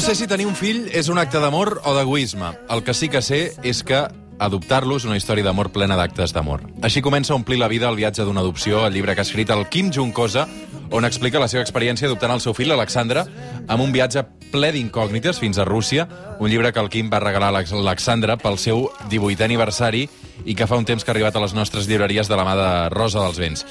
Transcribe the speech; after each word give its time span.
no 0.00 0.06
sé 0.06 0.14
si 0.14 0.26
tenir 0.26 0.46
un 0.48 0.54
fill 0.56 0.86
és 0.96 1.10
un 1.12 1.18
acte 1.20 1.36
d'amor 1.42 1.82
o 1.84 1.90
d'egoisme. 1.92 2.54
El 2.72 2.80
que 2.80 2.94
sí 2.96 3.10
que 3.12 3.20
sé 3.20 3.40
és 3.60 3.82
que 3.84 3.98
adoptar-lo 4.40 4.96
és 4.96 5.04
una 5.04 5.18
història 5.18 5.44
d'amor 5.44 5.68
plena 5.74 5.98
d'actes 5.98 6.32
d'amor. 6.32 6.62
Així 6.80 7.02
comença 7.04 7.34
a 7.34 7.36
omplir 7.36 7.58
la 7.60 7.68
vida 7.68 7.90
el 7.90 7.98
viatge 8.00 8.24
d'una 8.24 8.40
adopció, 8.40 8.86
el 8.86 8.94
llibre 8.96 9.12
que 9.12 9.20
ha 9.20 9.28
escrit 9.28 9.52
el 9.52 9.66
Kim 9.68 9.90
Juncosa, 9.92 10.46
on 10.88 11.04
explica 11.04 11.42
la 11.42 11.50
seva 11.52 11.66
experiència 11.66 12.08
adoptant 12.08 12.32
el 12.32 12.40
seu 12.40 12.56
fill, 12.56 12.72
l'Alexandra, 12.72 13.26
amb 13.68 13.84
un 13.84 13.92
viatge 13.92 14.24
ple 14.48 14.72
d'incògnites 14.72 15.36
fins 15.36 15.60
a 15.60 15.68
Rússia, 15.68 16.08
un 16.40 16.48
llibre 16.48 16.72
que 16.72 16.80
el 16.80 16.88
Kim 16.88 17.12
va 17.12 17.20
regalar 17.20 17.52
a 17.52 17.58
l'Alexandra 17.60 18.40
pel 18.40 18.56
seu 18.56 18.88
18è 19.12 19.44
aniversari 19.50 20.06
i 20.46 20.56
que 20.56 20.64
fa 20.64 20.80
un 20.80 20.88
temps 20.88 21.04
que 21.04 21.12
ha 21.12 21.18
arribat 21.18 21.36
a 21.36 21.44
les 21.44 21.52
nostres 21.52 21.92
llibreries 21.92 22.32
de 22.32 22.40
la 22.40 22.48
mà 22.48 22.56
de 22.56 22.72
Rosa 22.96 23.20
dels 23.20 23.44
Vents. 23.44 23.68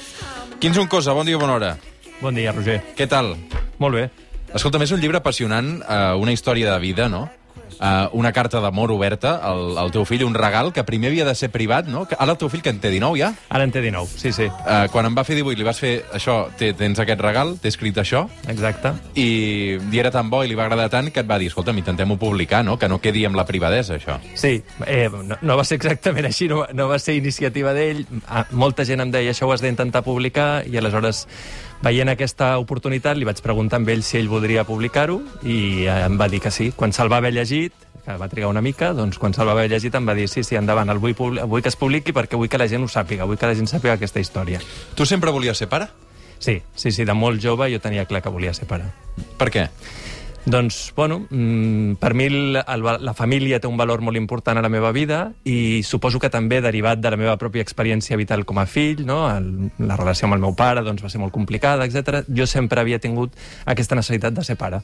Kim 0.62 0.78
Juncosa, 0.78 1.10
bon 1.10 1.26
dia, 1.26 1.42
bona 1.42 1.58
hora. 1.58 1.76
Bon 2.22 2.38
dia, 2.38 2.54
Roger. 2.54 2.84
Què 2.94 3.10
tal? 3.10 3.34
Molt 3.82 3.98
bé. 3.98 4.10
Escolta, 4.54 4.80
és 4.82 4.90
un 4.90 5.00
llibre 5.00 5.20
apassionant, 5.20 5.76
eh, 5.82 6.00
una 6.18 6.32
història 6.32 6.72
de 6.72 6.80
vida, 6.82 7.08
no? 7.08 7.28
eh, 7.80 8.08
una 8.12 8.32
carta 8.32 8.60
d'amor 8.60 8.92
oberta 8.92 9.36
al, 9.42 9.76
al 9.78 9.90
teu 9.90 10.04
fill, 10.04 10.24
un 10.24 10.34
regal 10.34 10.72
que 10.72 10.84
primer 10.84 11.10
havia 11.10 11.24
de 11.24 11.34
ser 11.34 11.50
privat, 11.50 11.88
no? 11.88 12.06
Que 12.08 12.16
Ara 12.18 12.34
el 12.34 12.38
teu 12.38 12.50
fill, 12.52 12.62
que 12.62 12.72
en 12.72 12.80
té 12.82 12.90
19 12.92 13.18
ja? 13.18 13.32
Ara 13.48 13.64
en 13.64 13.72
té 13.72 13.80
19, 13.80 14.10
sí, 14.20 14.32
sí. 14.36 14.46
Eh, 14.50 14.86
quan 14.92 15.08
em 15.08 15.16
va 15.16 15.24
fer 15.24 15.38
18 15.38 15.58
li 15.58 15.66
vas 15.66 15.80
fer 15.80 15.92
això, 16.16 16.42
té, 16.58 16.72
tens 16.76 17.00
aquest 17.00 17.22
regal, 17.24 17.54
t'he 17.60 17.72
escrit 17.72 17.96
això, 18.02 18.26
Exacte. 18.52 18.92
i, 19.14 19.78
i 19.80 20.02
era 20.02 20.12
tan 20.14 20.30
bo 20.30 20.42
i 20.44 20.50
li 20.50 20.58
va 20.58 20.66
agradar 20.66 20.90
tant 20.92 21.10
que 21.10 21.24
et 21.24 21.30
va 21.30 21.38
dir, 21.40 21.50
escolta, 21.50 21.74
intentem-ho 21.76 22.18
publicar, 22.20 22.62
no? 22.66 22.76
Que 22.78 22.88
no 22.90 23.00
quedi 23.00 23.24
amb 23.28 23.38
la 23.38 23.46
privadesa, 23.48 23.96
això. 23.96 24.18
Sí, 24.34 24.58
eh, 24.86 25.08
no, 25.10 25.40
no 25.40 25.56
va 25.58 25.64
ser 25.64 25.80
exactament 25.80 26.28
així, 26.28 26.50
no, 26.50 26.64
no 26.74 26.88
va 26.90 27.00
ser 27.00 27.16
iniciativa 27.18 27.74
d'ell. 27.76 28.04
Ah, 28.28 28.44
Molta 28.50 28.84
gent 28.84 29.00
em 29.00 29.10
deia, 29.14 29.32
això 29.32 29.48
ho 29.48 29.54
has 29.54 29.64
d'intentar 29.64 30.04
publicar, 30.04 30.66
i 30.68 30.76
aleshores, 30.76 31.26
veient 31.82 32.08
aquesta 32.12 32.58
oportunitat, 32.60 33.16
li 33.16 33.24
vaig 33.28 33.40
preguntar 33.42 33.78
amb 33.80 33.88
ell 33.88 34.02
si 34.04 34.18
ell 34.18 34.28
voldria 34.28 34.64
publicar-ho, 34.68 35.20
i 35.42 35.86
eh, 35.86 36.02
em 36.06 36.18
va 36.20 36.28
dir 36.28 36.40
que 36.44 36.50
sí. 36.52 36.70
Quan 36.76 36.92
se'l 36.92 37.10
va 37.12 37.18
haver 37.22 37.32
llegit, 37.34 37.72
que 38.04 38.16
va 38.16 38.28
trigar 38.32 38.48
una 38.50 38.62
mica, 38.64 38.92
doncs 38.96 39.18
quan 39.20 39.34
se'l 39.36 39.46
va 39.48 39.52
haver 39.52 39.68
llegit 39.70 39.94
em 39.94 40.06
va 40.08 40.14
dir 40.16 40.28
sí, 40.28 40.42
sí, 40.44 40.56
endavant, 40.56 40.88
el 40.92 40.98
vull, 40.98 41.14
publi- 41.16 41.44
vull 41.48 41.62
que 41.62 41.68
es 41.72 41.76
publiqui 41.76 42.12
perquè 42.16 42.36
vull 42.40 42.48
que 42.48 42.58
la 42.60 42.68
gent 42.68 42.84
ho 42.84 42.88
sàpiga, 42.88 43.26
vull 43.28 43.38
que 43.40 43.46
la 43.48 43.54
gent 43.56 43.68
sàpiga 43.68 43.94
aquesta 43.98 44.20
història. 44.20 44.60
Tu 44.96 45.06
sempre 45.06 45.30
volies 45.30 45.58
ser 45.58 45.68
pare? 45.68 45.88
Sí, 46.40 46.62
sí, 46.74 46.90
sí, 46.92 47.04
de 47.04 47.12
molt 47.12 47.40
jove 47.44 47.68
jo 47.72 47.78
tenia 47.84 48.06
clar 48.08 48.22
que 48.24 48.30
volia 48.32 48.54
ser 48.56 48.64
pare. 48.68 48.86
Per 49.36 49.50
què? 49.52 49.66
Doncs, 50.44 50.92
bueno, 50.96 51.26
mm, 51.28 51.94
per 52.00 52.14
mi 52.14 52.28
la 52.30 53.14
família 53.14 53.60
té 53.60 53.68
un 53.68 53.76
valor 53.76 54.00
molt 54.00 54.16
important 54.16 54.58
a 54.58 54.62
la 54.64 54.70
meva 54.72 54.90
vida 54.92 55.32
i 55.44 55.82
suposo 55.84 56.18
que 56.18 56.30
també 56.30 56.62
derivat 56.64 57.00
de 57.00 57.10
la 57.12 57.18
meva 57.20 57.36
pròpia 57.36 57.62
experiència 57.62 58.16
vital 58.16 58.46
com 58.48 58.58
a 58.58 58.66
fill, 58.66 59.04
no? 59.04 59.26
el, 59.28 59.70
la 59.78 60.00
relació 60.00 60.26
amb 60.26 60.38
el 60.38 60.46
meu 60.46 60.56
pare 60.56 60.82
doncs, 60.86 61.04
va 61.04 61.12
ser 61.12 61.20
molt 61.20 61.34
complicada, 61.34 61.84
etc. 61.84 62.24
Jo 62.28 62.48
sempre 62.48 62.80
havia 62.80 62.98
tingut 62.98 63.36
aquesta 63.66 63.98
necessitat 64.00 64.34
de 64.34 64.44
ser 64.44 64.56
pare. 64.56 64.80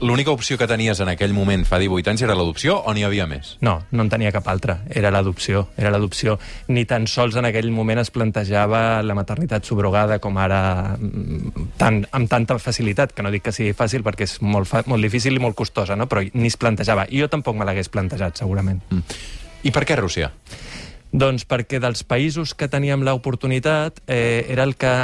L'única 0.00 0.32
opció 0.32 0.56
que 0.56 0.64
tenies 0.64 1.00
en 1.04 1.10
aquell 1.12 1.34
moment, 1.36 1.66
fa 1.68 1.76
18 1.80 2.08
anys, 2.08 2.22
era 2.24 2.34
l'adopció 2.36 2.78
o 2.80 2.94
n'hi 2.96 3.04
havia 3.04 3.26
més? 3.28 3.52
No, 3.60 3.74
no 3.92 4.06
en 4.06 4.08
tenia 4.12 4.32
cap 4.32 4.46
altra. 4.48 4.78
Era 4.88 5.10
l'adopció. 5.12 5.66
Era 5.76 5.92
l'adopció. 5.92 6.38
Ni 6.72 6.86
tan 6.88 7.04
sols 7.10 7.36
en 7.36 7.48
aquell 7.48 7.68
moment 7.74 8.00
es 8.00 8.12
plantejava 8.14 9.02
la 9.04 9.16
maternitat 9.18 9.68
subrogada 9.68 10.16
com 10.24 10.40
ara 10.40 10.62
mm, 10.96 11.68
tan, 11.80 12.00
amb 12.16 12.32
tanta 12.32 12.56
facilitat, 12.58 13.12
que 13.12 13.26
no 13.26 13.32
dic 13.34 13.44
que 13.44 13.52
sigui 13.52 13.76
fàcil 13.76 14.04
perquè 14.06 14.24
és 14.24 14.38
molt, 14.40 14.70
fa, 14.70 14.82
molt 14.88 15.04
difícil 15.04 15.36
i 15.36 15.42
molt 15.42 15.58
costosa, 15.58 15.98
no? 16.00 16.08
però 16.08 16.24
ni 16.24 16.48
es 16.48 16.56
plantejava. 16.56 17.04
I 17.12 17.20
jo 17.20 17.28
tampoc 17.28 17.60
me 17.60 17.68
l'hagués 17.68 17.92
plantejat, 17.92 18.40
segurament. 18.40 18.80
I 19.62 19.72
per 19.74 19.84
què 19.84 20.00
Rússia? 20.00 20.32
Doncs 21.12 21.44
perquè 21.44 21.80
dels 21.82 22.06
països 22.08 22.54
que 22.54 22.70
teníem 22.72 23.02
l'oportunitat 23.04 24.00
eh, 24.06 24.46
era 24.48 24.64
el 24.64 24.76
que 24.80 24.94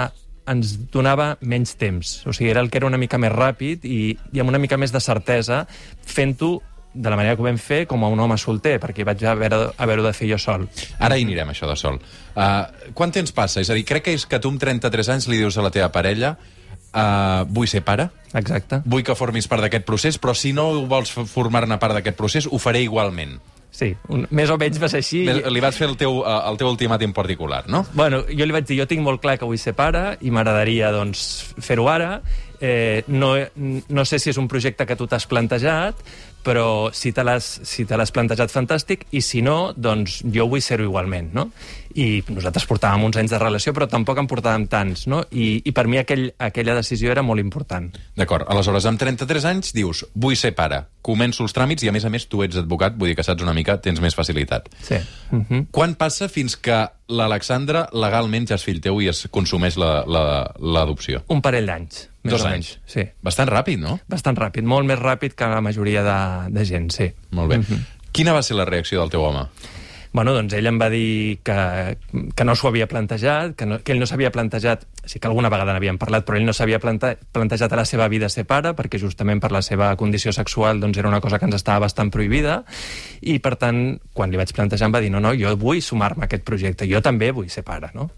ens 0.47 0.77
donava 0.93 1.35
menys 1.41 1.75
temps. 1.81 2.21
O 2.27 2.33
sigui, 2.33 2.51
era 2.51 2.63
el 2.63 2.71
que 2.71 2.81
era 2.81 2.89
una 2.89 3.01
mica 3.01 3.19
més 3.19 3.35
ràpid 3.35 3.85
i, 3.85 4.17
i 4.33 4.43
amb 4.43 4.53
una 4.53 4.63
mica 4.63 4.79
més 4.81 4.95
de 4.95 5.03
certesa, 5.03 5.65
fent-ho 6.07 6.57
de 6.97 7.11
la 7.11 7.17
manera 7.17 7.37
que 7.37 7.43
ho 7.43 7.45
vam 7.45 7.59
fer 7.61 7.85
com 7.87 8.05
a 8.05 8.09
un 8.09 8.21
home 8.25 8.39
solter, 8.41 8.79
perquè 8.81 9.05
vaig 9.05 9.23
haver, 9.29 9.51
haver-ho 9.77 10.05
de 10.07 10.13
fer 10.17 10.31
jo 10.31 10.39
sol. 10.41 10.65
Ara 10.99 11.19
hi 11.19 11.27
anirem, 11.27 11.51
això 11.53 11.69
de 11.69 11.77
sol. 11.77 11.99
Uh, 12.33 12.93
quant 12.97 13.13
temps 13.13 13.35
passa? 13.37 13.61
És 13.61 13.71
a 13.71 13.77
dir, 13.77 13.85
crec 13.85 14.07
que 14.07 14.15
és 14.17 14.25
que 14.25 14.41
tu 14.41 14.53
amb 14.53 14.63
33 14.63 15.13
anys 15.13 15.29
li 15.29 15.43
dius 15.43 15.59
a 15.59 15.67
la 15.67 15.73
teva 15.75 15.91
parella 15.93 16.37
uh, 16.97 17.45
vull 17.49 17.69
ser 17.69 17.83
pare, 17.85 18.09
Exacte. 18.33 18.81
vull 18.87 19.05
que 19.05 19.17
formis 19.19 19.49
part 19.51 19.67
d'aquest 19.67 19.85
procés, 19.89 20.19
però 20.23 20.35
si 20.35 20.55
no 20.57 20.71
vols 20.89 21.13
formar-ne 21.13 21.79
part 21.83 21.99
d'aquest 21.99 22.17
procés, 22.17 22.49
ho 22.49 22.59
faré 22.63 22.83
igualment. 22.87 23.37
Sí, 23.77 23.91
un, 24.09 24.25
més 24.33 24.49
o 24.49 24.57
menys 24.57 24.79
va 24.81 24.89
ser 24.89 25.03
així. 25.03 25.19
Li, 25.29 25.43
li 25.53 25.61
vas 25.61 25.77
fer 25.77 25.91
el 25.91 25.99
teu, 26.01 26.23
uh, 26.23 26.39
el 26.49 26.57
teu 26.57 26.71
ultimàtum 26.71 27.13
particular, 27.17 27.67
no? 27.69 27.83
Bueno, 27.93 28.23
jo 28.31 28.47
li 28.49 28.55
vaig 28.55 28.65
dir, 28.65 28.79
jo 28.81 28.87
tinc 28.89 29.05
molt 29.05 29.21
clar 29.21 29.37
que 29.37 29.49
vull 29.49 29.61
ser 29.61 29.75
pare 29.77 30.15
i 30.25 30.33
m'agradaria 30.33 30.89
doncs, 30.95 31.27
fer-ho 31.61 31.85
ara. 31.93 32.15
Eh, 32.57 33.03
no, 33.13 33.35
no 33.93 34.05
sé 34.09 34.17
si 34.17 34.31
és 34.33 34.39
un 34.41 34.49
projecte 34.49 34.87
que 34.89 34.97
tu 34.97 35.05
t'has 35.11 35.29
plantejat, 35.29 36.01
però 36.47 36.89
si 36.97 37.13
te 37.13 37.25
l'has 37.27 37.45
si 37.69 37.85
te 37.85 37.99
plantejat, 38.15 38.55
fantàstic, 38.55 39.05
i 39.13 39.21
si 39.21 39.43
no, 39.45 39.75
doncs 39.77 40.23
jo 40.25 40.49
vull 40.49 40.65
ser-ho 40.65 40.87
igualment, 40.89 41.35
no? 41.37 41.51
I 41.97 42.23
nosaltres 42.29 42.67
portàvem 42.69 43.05
uns 43.07 43.17
anys 43.17 43.31
de 43.33 43.39
relació, 43.41 43.73
però 43.73 43.87
tampoc 43.89 44.19
en 44.21 44.27
portàvem 44.29 44.67
tants, 44.69 45.07
no? 45.09 45.23
I, 45.33 45.63
i 45.65 45.73
per 45.73 45.87
mi 45.89 45.97
aquell, 45.97 46.27
aquella 46.39 46.75
decisió 46.77 47.11
era 47.11 47.23
molt 47.25 47.41
important. 47.41 47.89
D'acord, 48.19 48.45
aleshores, 48.53 48.85
amb 48.85 49.01
33 49.01 49.47
anys 49.49 49.73
dius, 49.73 50.03
vull 50.15 50.37
ser 50.37 50.53
pare, 50.55 50.83
començo 51.01 51.43
els 51.47 51.55
tràmits 51.57 51.87
i, 51.87 51.89
a 51.89 51.95
més 51.97 52.05
a 52.05 52.11
més, 52.13 52.27
tu 52.29 52.43
ets 52.45 52.59
advocat, 52.61 52.99
vull 53.01 53.09
dir 53.09 53.17
que 53.17 53.25
saps 53.25 53.43
una 53.47 53.55
mica, 53.57 53.79
tens 53.81 54.03
més 54.05 54.15
facilitat. 54.19 54.69
Sí. 54.83 54.99
Uh 55.33 55.41
-huh. 55.49 55.67
Quan 55.71 55.95
passa 55.95 56.29
fins 56.29 56.57
que 56.57 56.87
l'Alexandra 57.09 57.89
legalment 57.93 58.47
ja 58.49 58.55
és 58.57 58.65
fill 58.65 58.81
teu 58.81 59.01
i 59.01 59.09
es 59.09 59.27
consumeix 59.31 59.77
la- 59.77 60.05
la- 60.07 60.53
l'adopció? 60.59 61.23
Un 61.29 61.41
parell 61.41 61.67
d'anys, 61.67 62.11
Dos 62.23 62.45
anys. 62.45 62.79
Sí. 62.87 63.05
Bastant 63.23 63.49
ràpid, 63.49 63.79
no? 63.79 64.01
Bastant 64.09 64.37
ràpid, 64.37 64.63
molt 64.65 64.85
més 64.87 64.99
ràpid 64.99 65.35
que 65.35 65.47
la 65.47 65.61
majoria 65.61 66.03
de, 66.03 66.51
de 66.53 66.65
gent, 66.65 66.91
sí. 66.91 67.13
Molt 67.31 67.49
bé. 67.49 67.61
Quina 68.13 68.33
va 68.33 68.43
ser 68.43 68.57
la 68.57 68.65
reacció 68.65 69.01
del 69.01 69.11
teu 69.11 69.23
home? 69.23 69.47
Bueno, 70.17 70.33
doncs 70.33 70.55
ell 70.57 70.65
em 70.65 70.79
va 70.81 70.87
dir 70.89 71.43
que, 71.45 71.55
que 72.33 72.45
no 72.49 72.55
s'ho 72.57 72.71
havia 72.71 72.87
plantejat, 72.89 73.51
que, 73.53 73.67
no, 73.69 73.77
que 73.85 73.93
ell 73.93 73.99
no 74.01 74.07
s'havia 74.09 74.31
plantejat, 74.33 74.87
sí 75.05 75.21
que 75.21 75.29
alguna 75.29 75.51
vegada 75.53 75.75
n'havíem 75.77 75.99
parlat, 76.01 76.25
però 76.25 76.39
ell 76.39 76.47
no 76.49 76.55
s'havia 76.57 76.79
plante, 76.81 77.11
plantejat 77.37 77.75
a 77.75 77.79
la 77.83 77.85
seva 77.85 78.07
vida 78.09 78.31
ser 78.33 78.47
pare, 78.49 78.73
perquè 78.79 78.97
justament 79.03 79.43
per 79.45 79.51
la 79.53 79.61
seva 79.61 79.91
condició 80.01 80.33
sexual 80.33 80.81
doncs 80.81 80.97
era 80.97 81.11
una 81.11 81.21
cosa 81.21 81.37
que 81.37 81.45
ens 81.45 81.59
estava 81.59 81.85
bastant 81.85 82.09
prohibida, 82.15 82.63
i 83.21 83.37
per 83.45 83.59
tant, 83.61 83.83
quan 84.17 84.33
li 84.33 84.41
vaig 84.41 84.55
plantejar 84.57 84.89
em 84.89 84.95
va 84.97 85.03
dir 85.05 85.13
no, 85.13 85.21
no, 85.21 85.35
jo 85.37 85.53
vull 85.61 85.83
sumar-me 85.85 86.25
a 86.25 86.31
aquest 86.31 86.49
projecte, 86.49 86.89
jo 86.89 87.03
també 87.05 87.29
vull 87.37 87.53
ser 87.53 87.67
pare, 87.69 87.93
no? 87.93 88.09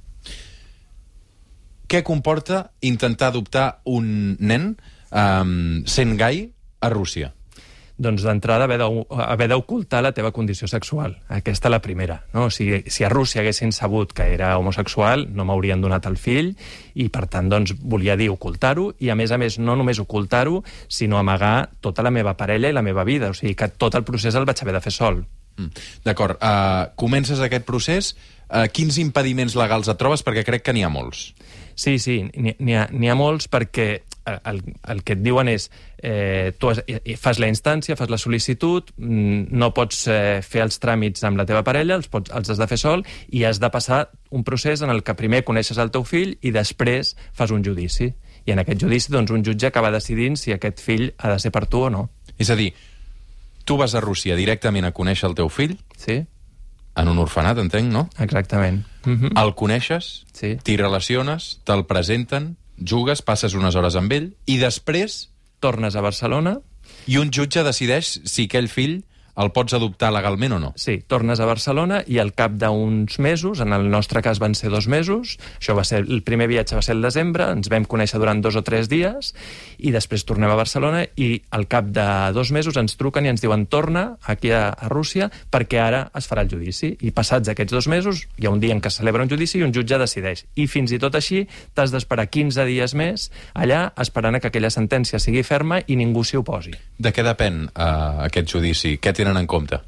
Què 1.90 2.04
comporta 2.06 2.68
intentar 2.86 3.32
adoptar 3.32 3.66
un 3.90 4.36
nen 4.38 4.70
um, 5.10 5.82
sent 5.82 6.14
gai 6.14 6.44
a 6.78 6.94
Rússia? 6.94 7.32
Doncs 7.98 8.22
d'entrada 8.22 8.64
haver 8.64 8.78
d'o- 8.78 9.06
haver 9.10 9.48
d'ocultar 9.50 10.00
la 10.02 10.12
teva 10.14 10.30
condició 10.32 10.68
sexual. 10.70 11.16
Aquesta 11.28 11.68
la 11.68 11.80
primera. 11.82 12.22
No? 12.32 12.44
O 12.46 12.50
sigui, 12.50 12.84
si 12.86 13.04
a 13.04 13.08
Rússia 13.10 13.42
haguessin 13.42 13.72
sabut 13.72 14.12
que 14.14 14.22
era 14.34 14.56
homosexual, 14.56 15.26
no 15.34 15.44
m'haurien 15.44 15.80
donat 15.82 16.06
el 16.06 16.16
fill, 16.16 16.54
i 16.94 17.08
per 17.10 17.26
tant 17.26 17.50
doncs, 17.50 17.74
volia 17.82 18.16
dir 18.16 18.30
ocultar-ho, 18.30 18.92
i 18.98 19.10
a 19.10 19.16
més 19.18 19.32
a 19.34 19.38
més 19.38 19.58
no 19.58 19.74
només 19.76 19.98
ocultar-ho, 19.98 20.62
sinó 20.88 21.18
amagar 21.18 21.70
tota 21.80 22.02
la 22.06 22.10
meva 22.14 22.36
parella 22.38 22.70
i 22.70 22.72
la 22.76 22.82
meva 22.86 23.04
vida. 23.04 23.30
O 23.30 23.34
sigui 23.34 23.54
que 23.58 23.68
tot 23.68 23.94
el 23.98 24.04
procés 24.06 24.34
el 24.38 24.46
vaig 24.46 24.62
haver 24.62 24.78
de 24.78 24.84
fer 24.86 24.92
sol. 24.94 25.24
Mm. 25.58 25.72
D'acord, 26.06 26.38
uh, 26.38 26.94
comences 26.94 27.40
aquest 27.42 27.66
procés, 27.66 28.12
uh, 28.48 28.68
quins 28.70 28.96
impediments 29.02 29.56
legals 29.58 29.90
et 29.90 29.98
trobes? 29.98 30.22
Perquè 30.22 30.44
crec 30.46 30.62
que 30.62 30.72
n'hi 30.72 30.84
ha 30.86 30.88
molts. 30.92 31.32
Sí, 31.74 31.98
sí, 31.98 32.20
n'hi 32.34 32.74
ha, 32.74 32.86
ha 32.90 33.14
molts 33.18 33.46
perquè 33.50 34.02
el, 34.44 34.62
el 34.92 35.02
que 35.04 35.14
et 35.16 35.22
diuen 35.22 35.48
és 35.48 35.70
eh, 36.02 36.52
tu 36.58 36.70
has, 36.70 36.82
fas 37.20 37.38
la 37.42 37.48
instància, 37.50 37.96
fas 37.96 38.10
la 38.10 38.18
sol·licitud, 38.20 38.92
mm, 38.96 39.48
no 39.50 39.72
pots 39.74 40.06
eh, 40.08 40.40
fer 40.42 40.62
els 40.62 40.78
tràmits 40.82 41.24
amb 41.24 41.40
la 41.40 41.46
teva 41.48 41.64
parella, 41.66 41.96
els, 41.98 42.08
pots, 42.08 42.30
els 42.34 42.50
has 42.50 42.58
de 42.60 42.66
fer 42.70 42.78
sol 42.78 43.04
i 43.30 43.44
has 43.44 43.60
de 43.60 43.70
passar 43.70 44.10
un 44.30 44.44
procés 44.44 44.82
en 44.82 44.90
el 44.90 45.02
que 45.02 45.14
primer 45.18 45.44
coneixes 45.44 45.78
el 45.78 45.90
teu 45.90 46.04
fill 46.04 46.36
i 46.42 46.52
després 46.54 47.16
fas 47.32 47.50
un 47.50 47.64
judici. 47.64 48.12
I 48.46 48.52
en 48.52 48.62
aquest 48.62 48.80
judici 48.80 49.12
doncs, 49.12 49.30
un 49.30 49.44
jutge 49.44 49.66
acaba 49.68 49.90
decidint 49.90 50.36
si 50.36 50.52
aquest 50.52 50.80
fill 50.80 51.12
ha 51.18 51.34
de 51.34 51.38
ser 51.38 51.50
per 51.52 51.66
tu 51.66 51.82
o 51.84 51.90
no. 51.90 52.08
És 52.38 52.50
a 52.50 52.56
dir, 52.56 52.72
tu 53.64 53.76
vas 53.76 53.94
a 53.94 54.00
Rússia 54.00 54.36
directament 54.36 54.86
a 54.88 54.92
conèixer 54.96 55.28
el 55.28 55.34
teu 55.36 55.48
fill, 55.52 55.76
Sí? 55.96 56.22
en 56.98 57.08
un 57.08 57.18
orfenat, 57.22 57.58
entenc, 57.62 57.92
no? 57.92 58.08
Exactament. 58.18 58.84
Mm 59.04 59.14
-hmm. 59.20 59.42
El 59.42 59.54
coneixes, 59.54 60.26
Sí. 60.32 60.56
t'hi 60.62 60.76
relaciones, 60.76 61.60
te'l 61.64 61.86
presenten, 61.86 62.56
jugues, 62.80 63.22
passes 63.22 63.54
unes 63.58 63.76
hores 63.78 63.96
amb 63.98 64.12
ell, 64.12 64.32
i 64.46 64.58
després, 64.60 65.28
Tornes 65.58 65.96
a 65.98 66.02
Barcelona, 66.04 66.60
i 67.10 67.18
un 67.18 67.32
jutge 67.34 67.64
decideix 67.66 68.12
si 68.30 68.46
aquell 68.46 68.68
fill 68.70 69.00
el 69.38 69.52
pots 69.54 69.76
adoptar 69.76 70.10
legalment 70.14 70.56
o 70.56 70.60
no? 70.62 70.72
Sí, 70.76 70.98
tornes 71.06 71.40
a 71.40 71.48
Barcelona 71.48 72.02
i 72.06 72.18
al 72.22 72.32
cap 72.36 72.56
d'uns 72.58 73.18
mesos, 73.22 73.62
en 73.64 73.72
el 73.76 73.88
nostre 73.90 74.22
cas 74.24 74.40
van 74.42 74.56
ser 74.58 74.72
dos 74.74 74.88
mesos, 74.90 75.36
això 75.58 75.76
va 75.78 75.84
ser, 75.86 76.02
el 76.04 76.22
primer 76.26 76.48
viatge 76.50 76.76
va 76.78 76.82
ser 76.84 76.96
el 76.96 77.04
desembre, 77.04 77.50
ens 77.54 77.70
vam 77.70 77.86
conèixer 77.88 78.20
durant 78.20 78.42
dos 78.44 78.58
o 78.58 78.64
tres 78.66 78.90
dies, 78.90 79.32
i 79.78 79.92
després 79.94 80.26
tornem 80.28 80.50
a 80.50 80.58
Barcelona 80.58 81.04
i 81.16 81.30
al 81.54 81.68
cap 81.70 81.90
de 81.94 82.06
dos 82.34 82.52
mesos 82.54 82.76
ens 82.80 82.96
truquen 82.98 83.26
i 83.26 83.32
ens 83.32 83.42
diuen 83.44 83.66
torna 83.70 84.18
aquí 84.26 84.50
a, 84.52 84.68
a 84.72 84.90
Rússia 84.90 85.30
perquè 85.52 85.80
ara 85.82 86.04
es 86.18 86.28
farà 86.30 86.44
el 86.44 86.52
judici. 86.52 86.94
I 87.04 87.12
passats 87.14 87.50
aquests 87.52 87.74
dos 87.74 87.88
mesos, 87.90 88.24
hi 88.38 88.48
ha 88.48 88.54
un 88.54 88.62
dia 88.62 88.74
en 88.74 88.82
què 88.82 88.90
es 88.90 88.98
celebra 89.00 89.24
un 89.24 89.30
judici 89.30 89.60
i 89.60 89.66
un 89.66 89.74
jutge 89.74 89.98
decideix. 90.00 90.44
I 90.56 90.66
fins 90.70 90.92
i 90.94 91.00
tot 91.02 91.16
així 91.18 91.44
t'has 91.76 91.92
d'esperar 91.94 92.28
15 92.30 92.66
dies 92.68 92.94
més 92.98 93.28
allà 93.54 93.88
esperant 94.00 94.38
que 94.38 94.50
aquella 94.50 94.70
sentència 94.72 95.20
sigui 95.22 95.44
ferma 95.46 95.80
i 95.86 95.96
ningú 95.98 96.24
s'hi 96.24 96.40
oposi. 96.40 96.74
De 96.98 97.12
què 97.14 97.24
depèn 97.26 97.64
uh, 97.68 98.24
aquest 98.26 98.50
judici? 98.54 98.96
Què 99.02 99.12
tenen 99.16 99.27
en 99.36 99.46
compte? 99.46 99.82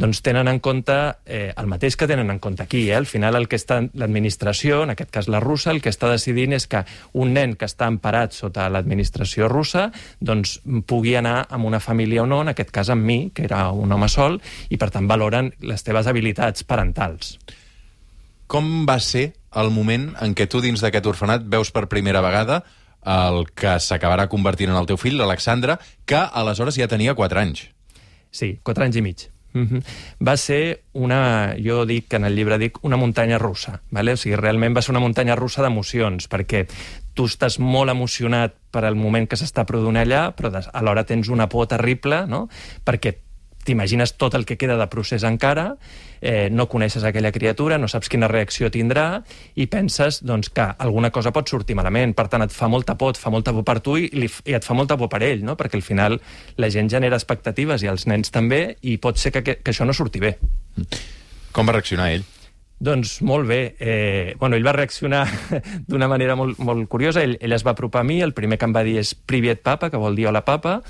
doncs 0.00 0.22
tenen 0.22 0.48
en 0.48 0.58
compte 0.64 0.94
eh, 1.26 1.52
el 1.56 1.68
mateix 1.68 1.94
que 1.96 2.08
tenen 2.08 2.30
en 2.32 2.38
compte 2.40 2.62
aquí. 2.62 2.88
Eh? 2.90 2.96
Al 2.96 3.06
final 3.06 3.36
el 3.36 3.46
que 3.48 3.58
està 3.60 3.80
l'administració, 3.84 4.82
en 4.84 4.94
aquest 4.94 5.10
cas 5.12 5.28
la 5.28 5.42
russa, 5.44 5.70
el 5.74 5.82
que 5.84 5.92
està 5.92 6.08
decidint 6.10 6.56
és 6.56 6.66
que 6.70 6.82
un 7.20 7.34
nen 7.36 7.54
que 7.60 7.68
està 7.68 7.88
emparat 7.90 8.34
sota 8.34 8.68
l'administració 8.72 9.48
russa 9.52 9.90
doncs, 10.18 10.58
pugui 10.88 11.14
anar 11.20 11.44
amb 11.52 11.68
una 11.68 11.82
família 11.84 12.24
o 12.24 12.28
no, 12.30 12.40
en 12.42 12.54
aquest 12.54 12.72
cas 12.74 12.90
amb 12.90 13.04
mi, 13.04 13.20
que 13.34 13.44
era 13.44 13.68
un 13.76 13.92
home 13.92 14.08
sol, 14.08 14.40
i 14.70 14.80
per 14.80 14.90
tant 14.94 15.08
valoren 15.10 15.52
les 15.60 15.84
teves 15.84 16.08
habilitats 16.08 16.64
parentals. 16.64 17.36
Com 18.50 18.86
va 18.88 18.98
ser 19.04 19.30
el 19.60 19.70
moment 19.74 20.14
en 20.22 20.34
què 20.34 20.48
tu 20.50 20.62
dins 20.64 20.80
d'aquest 20.80 21.06
orfenat 21.12 21.44
veus 21.44 21.70
per 21.74 21.90
primera 21.92 22.22
vegada 22.24 22.62
el 23.00 23.46
que 23.56 23.76
s'acabarà 23.80 24.26
convertint 24.32 24.72
en 24.72 24.80
el 24.80 24.88
teu 24.88 24.98
fill, 25.00 25.16
l'Alexandre, 25.20 25.78
que 26.04 26.18
aleshores 26.20 26.76
ja 26.76 26.88
tenia 26.88 27.14
4 27.16 27.40
anys? 27.40 27.68
Sí, 28.30 28.58
4 28.62 28.84
anys 28.84 28.96
i 28.96 29.02
mig. 29.02 29.28
Mm 29.52 29.66
-hmm. 29.66 29.82
Va 30.26 30.36
ser 30.36 30.82
una, 30.92 31.56
jo 31.58 31.84
dic 31.84 32.08
que 32.08 32.16
en 32.16 32.24
el 32.24 32.36
llibre 32.36 32.58
dic, 32.58 32.78
una 32.84 32.96
muntanya 32.96 33.38
russa. 33.38 33.80
Vale? 33.90 34.12
O 34.12 34.16
sigui, 34.16 34.36
realment 34.36 34.76
va 34.76 34.82
ser 34.82 34.92
una 34.92 35.00
muntanya 35.00 35.34
russa 35.34 35.62
d'emocions, 35.62 36.28
perquè 36.30 36.68
tu 37.14 37.24
estàs 37.24 37.58
molt 37.58 37.90
emocionat 37.90 38.54
per 38.70 38.84
al 38.84 38.94
moment 38.94 39.26
que 39.26 39.36
s'està 39.36 39.64
produint 39.64 39.96
allà, 39.96 40.32
però 40.36 40.50
alhora 40.72 41.04
tens 41.04 41.28
una 41.28 41.48
por 41.48 41.66
terrible, 41.66 42.26
no? 42.26 42.48
perquè 42.84 43.16
t'imagines 43.70 44.16
tot 44.18 44.34
el 44.34 44.46
que 44.46 44.58
queda 44.58 44.76
de 44.80 44.86
procés 44.90 45.22
encara, 45.26 45.76
eh, 46.20 46.48
no 46.50 46.66
coneixes 46.68 47.04
aquella 47.06 47.30
criatura, 47.32 47.78
no 47.78 47.88
saps 47.88 48.10
quina 48.10 48.28
reacció 48.30 48.70
tindrà 48.74 49.22
i 49.54 49.68
penses 49.70 50.20
doncs, 50.26 50.50
que 50.50 50.66
alguna 50.78 51.12
cosa 51.14 51.32
pot 51.32 51.48
sortir 51.48 51.78
malament. 51.78 52.16
Per 52.18 52.26
tant, 52.32 52.42
et 52.42 52.54
fa 52.54 52.68
molta 52.68 52.96
por, 52.98 53.14
et 53.14 53.20
fa 53.20 53.30
molta 53.30 53.54
por 53.54 53.64
per 53.68 53.78
tu 53.84 53.96
i, 54.00 54.10
li, 54.12 54.28
i 54.50 54.58
et 54.58 54.66
fa 54.66 54.74
molta 54.74 54.98
por 54.98 55.10
per 55.12 55.22
ell, 55.26 55.44
no? 55.46 55.56
perquè 55.60 55.78
al 55.78 55.86
final 55.86 56.18
la 56.58 56.72
gent 56.72 56.90
genera 56.90 57.18
expectatives 57.20 57.86
i 57.86 57.92
els 57.92 58.08
nens 58.10 58.34
també 58.34 58.76
i 58.82 58.98
pot 58.98 59.20
ser 59.20 59.32
que, 59.36 59.44
que, 59.46 59.60
que 59.62 59.74
això 59.74 59.86
no 59.86 59.96
surti 59.96 60.22
bé. 60.22 60.36
Com 61.54 61.66
va 61.66 61.78
reaccionar 61.78 62.10
ell? 62.16 62.26
Doncs 62.80 63.18
molt 63.28 63.44
bé. 63.46 63.76
Eh, 63.78 64.34
bueno, 64.40 64.56
ell 64.56 64.64
va 64.64 64.72
reaccionar 64.72 65.26
d'una 65.90 66.08
manera 66.08 66.34
molt, 66.34 66.58
molt 66.64 66.88
curiosa. 66.88 67.22
Ell, 67.22 67.36
ell 67.44 67.52
es 67.52 67.64
va 67.66 67.74
apropar 67.76 68.00
a 68.00 68.08
mi, 68.08 68.22
el 68.24 68.32
primer 68.32 68.58
que 68.58 68.66
em 68.66 68.74
va 68.74 68.84
dir 68.86 68.96
és 69.02 69.12
Privet 69.14 69.60
Papa, 69.62 69.90
que 69.92 70.00
vol 70.00 70.16
dir 70.16 70.30
hola 70.30 70.40
papa, 70.46 70.80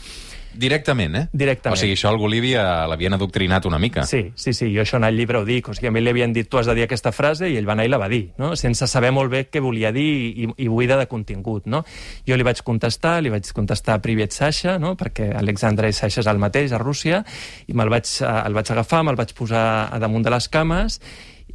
Directament, 0.54 1.16
eh? 1.16 1.24
Directament. 1.32 1.76
O 1.76 1.80
sigui, 1.80 1.94
això 1.94 2.10
al 2.10 2.18
Bolívia 2.18 2.64
l'havien 2.90 3.14
adoctrinat 3.14 3.66
una 3.68 3.78
mica. 3.78 4.04
Sí, 4.08 4.32
sí, 4.34 4.54
sí, 4.56 4.70
jo 4.74 4.82
això 4.82 4.98
en 4.98 5.06
el 5.06 5.16
llibre 5.16 5.38
ho 5.38 5.44
dic. 5.46 5.70
O 5.70 5.74
sigui, 5.76 5.90
a 5.90 5.94
mi 5.94 6.02
li 6.02 6.12
havien 6.12 6.34
dit 6.34 6.48
tu 6.50 6.58
has 6.58 6.68
de 6.70 6.74
dir 6.78 6.86
aquesta 6.86 7.12
frase 7.14 7.48
i 7.50 7.56
ell 7.60 7.68
va 7.68 7.76
anar 7.76 7.86
i 7.86 7.92
la 7.92 8.00
va 8.02 8.10
dir, 8.10 8.22
no? 8.40 8.52
sense 8.58 8.88
saber 8.90 9.12
molt 9.14 9.30
bé 9.32 9.44
què 9.50 9.62
volia 9.62 9.92
dir 9.94 10.08
i, 10.44 10.48
i 10.50 10.68
buida 10.68 10.98
de 11.00 11.06
contingut. 11.10 11.66
No? 11.70 11.84
Jo 12.26 12.38
li 12.38 12.46
vaig 12.46 12.62
contestar, 12.66 13.18
li 13.22 13.32
vaig 13.32 13.50
contestar 13.56 14.00
Privet 14.02 14.34
Sasha, 14.36 14.78
no? 14.82 14.96
perquè 15.00 15.30
Alexandre 15.38 15.92
Sasha 15.92 16.24
és 16.24 16.30
el 16.30 16.42
mateix 16.42 16.74
a 16.74 16.82
Rússia, 16.82 17.24
i 17.66 17.76
me'l 17.76 17.92
vaig, 17.92 18.08
eh, 18.20 18.36
el 18.44 18.56
vaig 18.56 18.72
agafar, 18.74 19.04
me'l 19.06 19.18
vaig 19.18 19.34
posar 19.36 19.66
a 19.90 20.00
damunt 20.02 20.26
de 20.26 20.34
les 20.34 20.48
cames 20.50 21.00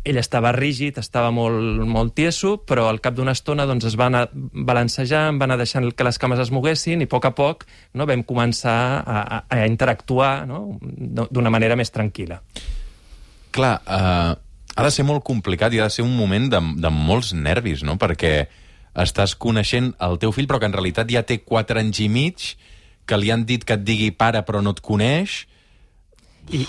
ell 0.05 0.19
estava 0.21 0.51
rígid, 0.53 0.99
estava 1.01 1.31
molt, 1.33 1.81
molt 1.89 2.13
tieso, 2.17 2.55
però 2.61 2.85
al 2.91 3.01
cap 3.01 3.15
d'una 3.17 3.33
estona 3.33 3.65
doncs, 3.65 3.87
es 3.89 3.97
va 3.97 4.07
anar 4.11 4.27
balancejant, 4.31 5.39
va 5.41 5.47
anar 5.49 5.57
deixant 5.57 5.87
que 5.89 6.05
les 6.05 6.19
cames 6.21 6.41
es 6.43 6.51
moguessin 6.53 7.01
i 7.01 7.09
a 7.09 7.11
poc 7.11 7.25
a 7.25 7.33
poc 7.35 7.65
no, 7.97 8.05
vam 8.05 8.21
començar 8.27 8.77
a, 9.01 9.21
a, 9.21 9.39
a 9.49 9.65
interactuar 9.65 10.45
no, 10.49 10.77
d'una 10.81 11.53
manera 11.53 11.77
més 11.79 11.89
tranquil·la. 11.95 12.37
Clar, 13.55 13.73
eh, 13.81 14.35
ha 14.75 14.83
de 14.83 14.91
ser 14.93 15.07
molt 15.07 15.25
complicat 15.25 15.73
i 15.73 15.81
ha 15.81 15.89
de 15.89 15.95
ser 15.97 16.05
un 16.05 16.13
moment 16.17 16.51
de, 16.53 16.61
de 16.85 16.93
molts 16.93 17.33
nervis, 17.33 17.81
no? 17.87 17.97
perquè 17.97 18.35
estàs 19.01 19.33
coneixent 19.39 19.93
el 20.05 20.19
teu 20.21 20.31
fill, 20.35 20.47
però 20.47 20.61
que 20.61 20.69
en 20.69 20.75
realitat 20.75 21.09
ja 21.11 21.25
té 21.25 21.39
4 21.41 21.81
anys 21.81 22.03
i 22.05 22.09
mig, 22.11 22.53
que 23.09 23.17
li 23.17 23.33
han 23.33 23.45
dit 23.49 23.65
que 23.65 23.73
et 23.77 23.83
digui 23.85 24.11
pare 24.13 24.45
però 24.45 24.61
no 24.61 24.75
et 24.75 24.85
coneix... 24.85 25.43
I, 26.53 26.59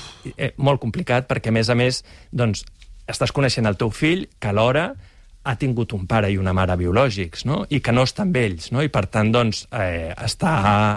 eh, 0.40 0.54
molt 0.56 0.80
complicat, 0.80 1.26
perquè 1.28 1.50
a 1.50 1.52
més 1.52 1.68
a 1.68 1.74
més 1.76 1.98
doncs, 2.32 2.62
estàs 3.06 3.32
coneixent 3.32 3.66
el 3.66 3.78
teu 3.78 3.92
fill 3.94 4.26
que 4.40 4.50
alhora 4.50 4.90
ha 5.46 5.54
tingut 5.54 5.92
un 5.94 6.06
pare 6.10 6.28
i 6.32 6.36
una 6.40 6.52
mare 6.56 6.74
biològics, 6.78 7.44
no? 7.46 7.60
i 7.70 7.78
que 7.84 7.92
no 7.94 8.02
està 8.06 8.24
amb 8.24 8.36
ells, 8.40 8.72
no? 8.74 8.82
i 8.82 8.90
per 8.92 9.04
tant 9.14 9.30
doncs, 9.32 9.62
eh, 9.70 10.10
està, 10.26 10.54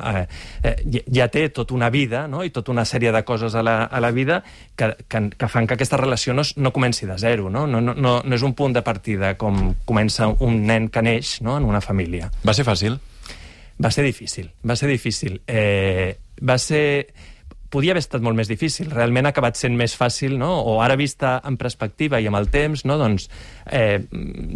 eh, 0.09 0.23
eh, 0.65 1.03
ja 1.13 1.27
té 1.29 1.45
tota 1.53 1.75
una 1.77 1.91
vida 1.93 2.23
no? 2.27 2.41
i 2.43 2.49
tota 2.53 2.73
una 2.73 2.85
sèrie 2.89 3.13
de 3.13 3.21
coses 3.27 3.53
a 3.53 3.63
la, 3.65 3.83
a 3.85 4.01
la 4.01 4.09
vida 4.15 4.41
que, 4.75 4.89
que, 5.05 5.21
que 5.37 5.51
fan 5.51 5.69
que 5.69 5.77
aquesta 5.77 6.01
relació 6.01 6.33
no, 6.33 6.45
no 6.57 6.73
comenci 6.73 7.05
de 7.05 7.19
zero, 7.21 7.51
no? 7.53 7.67
No, 7.69 7.81
no, 7.81 7.93
no, 7.93 8.15
no 8.25 8.39
és 8.39 8.45
un 8.45 8.55
punt 8.57 8.73
de 8.73 8.81
partida 8.85 9.35
com 9.37 9.75
comença 9.85 10.31
un 10.41 10.63
nen 10.65 10.89
que 10.89 11.05
neix 11.05 11.37
no? 11.45 11.59
en 11.61 11.69
una 11.69 11.81
família. 11.85 12.31
Va 12.41 12.57
ser 12.57 12.65
fàcil? 12.65 12.97
Va 13.79 13.93
ser 13.93 14.03
difícil, 14.03 14.49
va 14.65 14.75
ser 14.75 14.89
difícil. 14.89 15.39
Eh, 15.47 16.17
va 16.41 16.57
ser 16.57 17.13
podia 17.69 17.93
haver 17.93 18.01
estat 18.03 18.23
molt 18.25 18.37
més 18.37 18.49
difícil. 18.49 18.89
Realment 18.91 19.29
ha 19.29 19.33
acabat 19.33 19.57
sent 19.59 19.75
més 19.77 19.95
fàcil, 19.97 20.35
no? 20.41 20.49
o 20.65 20.79
ara 20.83 20.97
vista 20.99 21.37
en 21.45 21.57
perspectiva 21.61 22.19
i 22.19 22.27
amb 22.29 22.39
el 22.39 22.49
temps, 22.53 22.83
no? 22.89 22.97
doncs 22.99 23.29
eh, 23.65 24.01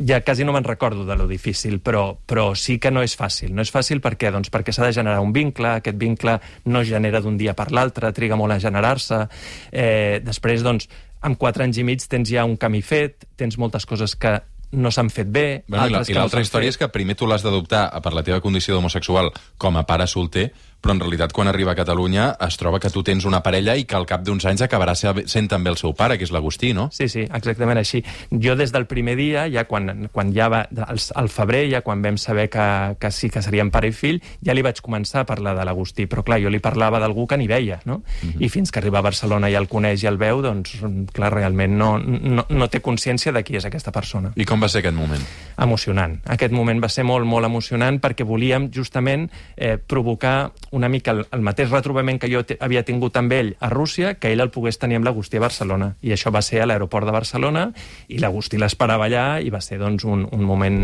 ja 0.09 0.21
quasi 0.25 0.45
no 0.47 0.55
me'n 0.55 0.67
recordo 0.67 1.05
de 1.05 1.17
lo 1.19 1.27
difícil, 1.29 1.79
però, 1.79 2.05
però 2.25 2.51
sí 2.57 2.79
que 2.81 2.91
no 2.91 3.05
és 3.05 3.15
fàcil. 3.19 3.53
No 3.53 3.65
és 3.65 3.73
fàcil 3.73 4.01
perquè 4.03 4.33
doncs, 4.33 4.51
perquè 4.53 4.75
s'ha 4.75 4.89
de 4.89 4.97
generar 4.97 5.21
un 5.23 5.33
vincle, 5.35 5.77
aquest 5.79 5.99
vincle 6.01 6.39
no 6.65 6.81
es 6.81 6.89
genera 6.89 7.21
d'un 7.21 7.37
dia 7.37 7.55
per 7.57 7.71
l'altre, 7.71 8.13
triga 8.13 8.39
molt 8.39 8.57
a 8.57 8.61
generar-se. 8.63 9.25
Eh, 9.71 10.21
després, 10.25 10.65
doncs, 10.65 10.89
amb 11.23 11.39
quatre 11.39 11.63
anys 11.63 11.79
i 11.79 11.85
mig 11.87 12.03
tens 12.09 12.29
ja 12.29 12.43
un 12.45 12.57
camí 12.59 12.81
fet, 12.83 13.29
tens 13.39 13.57
moltes 13.61 13.87
coses 13.87 14.17
que 14.19 14.39
no 14.73 14.91
s'han 14.91 15.09
fet 15.13 15.29
bé... 15.29 15.63
Bueno, 15.67 15.85
I 15.87 16.15
l'altra 16.15 16.41
no 16.41 16.45
història 16.45 16.71
fet. 16.71 16.75
és 16.75 16.81
que 16.81 16.89
primer 16.93 17.15
tu 17.15 17.29
l'has 17.29 17.45
d'adoptar 17.45 17.85
per 18.03 18.13
la 18.15 18.23
teva 18.25 18.41
condició 18.41 18.75
d'homosexual 18.75 19.31
com 19.61 19.77
a 19.77 19.85
pare 19.89 20.07
solter, 20.09 20.49
però 20.83 20.97
en 20.97 20.99
realitat 20.99 21.31
quan 21.31 21.47
arriba 21.47 21.71
a 21.71 21.77
Catalunya 21.79 22.25
es 22.43 22.57
troba 22.59 22.79
que 22.83 22.91
tu 22.91 23.05
tens 23.07 23.23
una 23.23 23.39
parella 23.43 23.77
i 23.79 23.85
que 23.87 23.95
al 23.95 24.05
cap 24.05 24.23
d'uns 24.25 24.43
anys 24.49 24.65
acabarà 24.65 24.95
sent 24.99 25.47
també 25.47 25.71
el 25.71 25.77
seu 25.79 25.93
pare, 25.95 26.17
que 26.19 26.27
és 26.27 26.33
l'Agustí, 26.35 26.73
no? 26.75 26.89
Sí, 26.91 27.07
sí, 27.07 27.23
exactament 27.23 27.79
així. 27.79 28.01
Jo 28.43 28.57
des 28.59 28.73
del 28.75 28.85
primer 28.91 29.15
dia, 29.15 29.45
ja 29.51 29.63
quan, 29.69 30.09
quan 30.11 30.33
ja 30.35 30.49
va, 30.51 30.65
al, 30.83 30.99
al 30.99 31.29
febrer, 31.31 31.63
ja 31.71 31.81
quan 31.85 32.03
vam 32.03 32.19
saber 32.19 32.49
que, 32.51 32.65
que 32.99 33.11
sí 33.15 33.31
que 33.31 33.41
serien 33.45 33.71
pare 33.71 33.93
i 33.93 33.95
fill, 33.95 34.19
ja 34.43 34.55
li 34.55 34.65
vaig 34.65 34.81
començar 34.83 35.23
a 35.23 35.29
parlar 35.29 35.55
de 35.55 35.63
l'Agustí, 35.63 36.05
però 36.11 36.25
clar, 36.27 36.41
jo 36.43 36.51
li 36.51 36.59
parlava 36.59 36.99
d'algú 36.99 37.29
que 37.31 37.39
ni 37.39 37.47
veia, 37.47 37.79
no? 37.85 38.01
Uh 38.03 38.25
mhm. 38.25 38.33
-huh. 38.33 38.43
I 38.43 38.49
fins 38.49 38.71
que 38.71 38.79
arriba 38.79 38.99
a 38.99 39.07
Barcelona 39.07 39.49
i 39.49 39.55
el 39.55 39.69
coneix 39.69 40.03
i 40.03 40.07
el 40.07 40.17
veu, 40.17 40.41
doncs, 40.41 40.75
clar, 41.13 41.31
realment 41.33 41.77
no, 41.77 41.97
no, 41.97 42.45
no 42.49 42.67
té 42.67 42.81
consciència 42.81 43.31
de 43.31 43.43
qui 43.43 43.55
és 43.55 43.65
aquesta 43.65 43.91
persona. 43.91 44.33
I 44.35 44.45
com 44.45 44.61
va 44.61 44.67
ser 44.67 44.79
aquest 44.79 44.95
moment? 44.95 45.21
Emocionant. 45.57 46.19
Aquest 46.25 46.51
moment 46.51 46.81
va 46.83 46.89
ser 46.89 47.03
molt, 47.03 47.25
molt 47.25 47.45
emocionant 47.45 48.01
perquè 48.01 48.25
volíem 48.25 48.69
justament 48.73 49.29
eh, 49.55 49.77
provocar 49.77 50.51
una 50.73 50.89
mica 50.89 51.13
el, 51.13 51.23
el 51.31 51.45
mateix 51.45 51.69
retrobament 51.71 52.19
que 52.19 52.29
jo 52.31 52.41
havia 52.59 52.83
tingut 52.87 53.17
amb 53.19 53.33
ell 53.35 53.53
a 53.61 53.69
Rússia, 53.69 54.15
que 54.17 54.33
ell 54.33 54.41
el 54.43 54.51
pogués 54.53 54.81
tenir 54.81 54.97
amb 54.99 55.07
l'Agustí 55.07 55.37
a 55.37 55.45
Barcelona. 55.45 55.93
I 56.01 56.15
això 56.15 56.33
va 56.33 56.41
ser 56.41 56.63
a 56.63 56.67
l'aeroport 56.69 57.07
de 57.07 57.15
Barcelona, 57.15 57.67
i 58.09 58.19
l'Agustí 58.21 58.57
l'esperava 58.57 59.07
allà, 59.07 59.27
i 59.39 59.53
va 59.53 59.61
ser 59.61 59.77
doncs, 59.81 60.07
un, 60.09 60.25
un 60.25 60.45
moment 60.49 60.79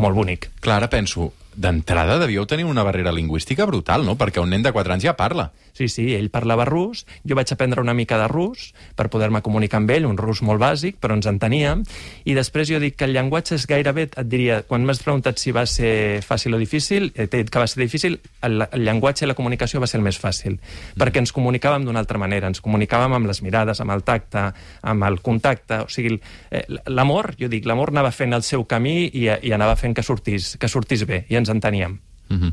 molt 0.00 0.16
bonic. 0.16 0.48
Clar, 0.64 0.80
ara 0.80 0.90
penso, 0.92 1.30
d'entrada 1.56 2.18
devíeu 2.18 2.46
tenir 2.46 2.64
una 2.68 2.82
barrera 2.82 3.12
lingüística 3.12 3.66
brutal, 3.66 4.04
no? 4.06 4.16
Perquè 4.20 4.42
un 4.42 4.50
nen 4.50 4.62
de 4.62 4.72
4 4.72 4.94
anys 4.94 5.06
ja 5.06 5.16
parla. 5.16 5.50
Sí, 5.74 5.88
sí, 5.90 6.04
ell 6.14 6.28
parlava 6.30 6.62
rus, 6.68 7.02
jo 7.26 7.34
vaig 7.34 7.50
aprendre 7.50 7.82
una 7.82 7.96
mica 7.98 8.14
de 8.20 8.28
rus 8.30 8.68
per 8.94 9.08
poder-me 9.10 9.40
comunicar 9.42 9.80
amb 9.80 9.90
ell, 9.90 10.06
un 10.06 10.18
rus 10.20 10.38
molt 10.46 10.62
bàsic, 10.62 11.00
però 11.02 11.16
ens 11.18 11.26
enteníem, 11.26 11.82
i 12.24 12.36
després 12.36 12.70
jo 12.70 12.78
dic 12.78 12.94
que 12.94 13.08
el 13.08 13.14
llenguatge 13.16 13.56
és 13.58 13.66
gairebé, 13.66 14.06
et 14.06 14.28
diria, 14.30 14.60
quan 14.68 14.86
m'has 14.86 15.02
preguntat 15.02 15.42
si 15.42 15.50
va 15.50 15.64
ser 15.66 16.22
fàcil 16.22 16.54
o 16.54 16.60
difícil, 16.62 17.10
t'he 17.10 17.26
dit 17.26 17.50
que 17.50 17.58
va 17.58 17.66
ser 17.66 17.82
difícil, 17.82 18.20
el, 18.46 18.62
el 18.70 18.86
llenguatge 18.86 19.26
i 19.26 19.30
la 19.30 19.34
comunicació 19.34 19.82
va 19.82 19.88
ser 19.90 19.98
el 19.98 20.06
més 20.06 20.20
fàcil, 20.22 20.60
mm. 20.60 21.00
perquè 21.02 21.24
ens 21.24 21.34
comunicàvem 21.34 21.88
d'una 21.88 22.04
altra 22.04 22.22
manera, 22.22 22.52
ens 22.52 22.62
comunicàvem 22.62 23.18
amb 23.18 23.32
les 23.32 23.42
mirades, 23.42 23.82
amb 23.82 23.96
el 23.96 24.06
tacte, 24.06 24.46
amb 24.86 25.08
el 25.10 25.18
contacte, 25.26 25.80
o 25.82 25.90
sigui, 25.90 26.20
eh, 26.54 26.62
l'amor, 26.86 27.32
jo 27.40 27.50
dic, 27.50 27.66
l'amor 27.66 27.90
anava 27.90 28.14
fent 28.14 28.38
el 28.38 28.46
seu 28.46 28.62
camí 28.70 29.08
i, 29.10 29.26
i 29.26 29.52
anava 29.58 29.74
fent 29.80 29.98
que 29.98 30.06
sortís, 30.06 30.54
que 30.60 30.70
sortís 30.70 31.02
bé, 31.08 31.24
i 31.34 31.40
ens 31.40 31.43
enteníem. 31.48 32.00
Mm 32.28 32.40
-hmm. 32.40 32.52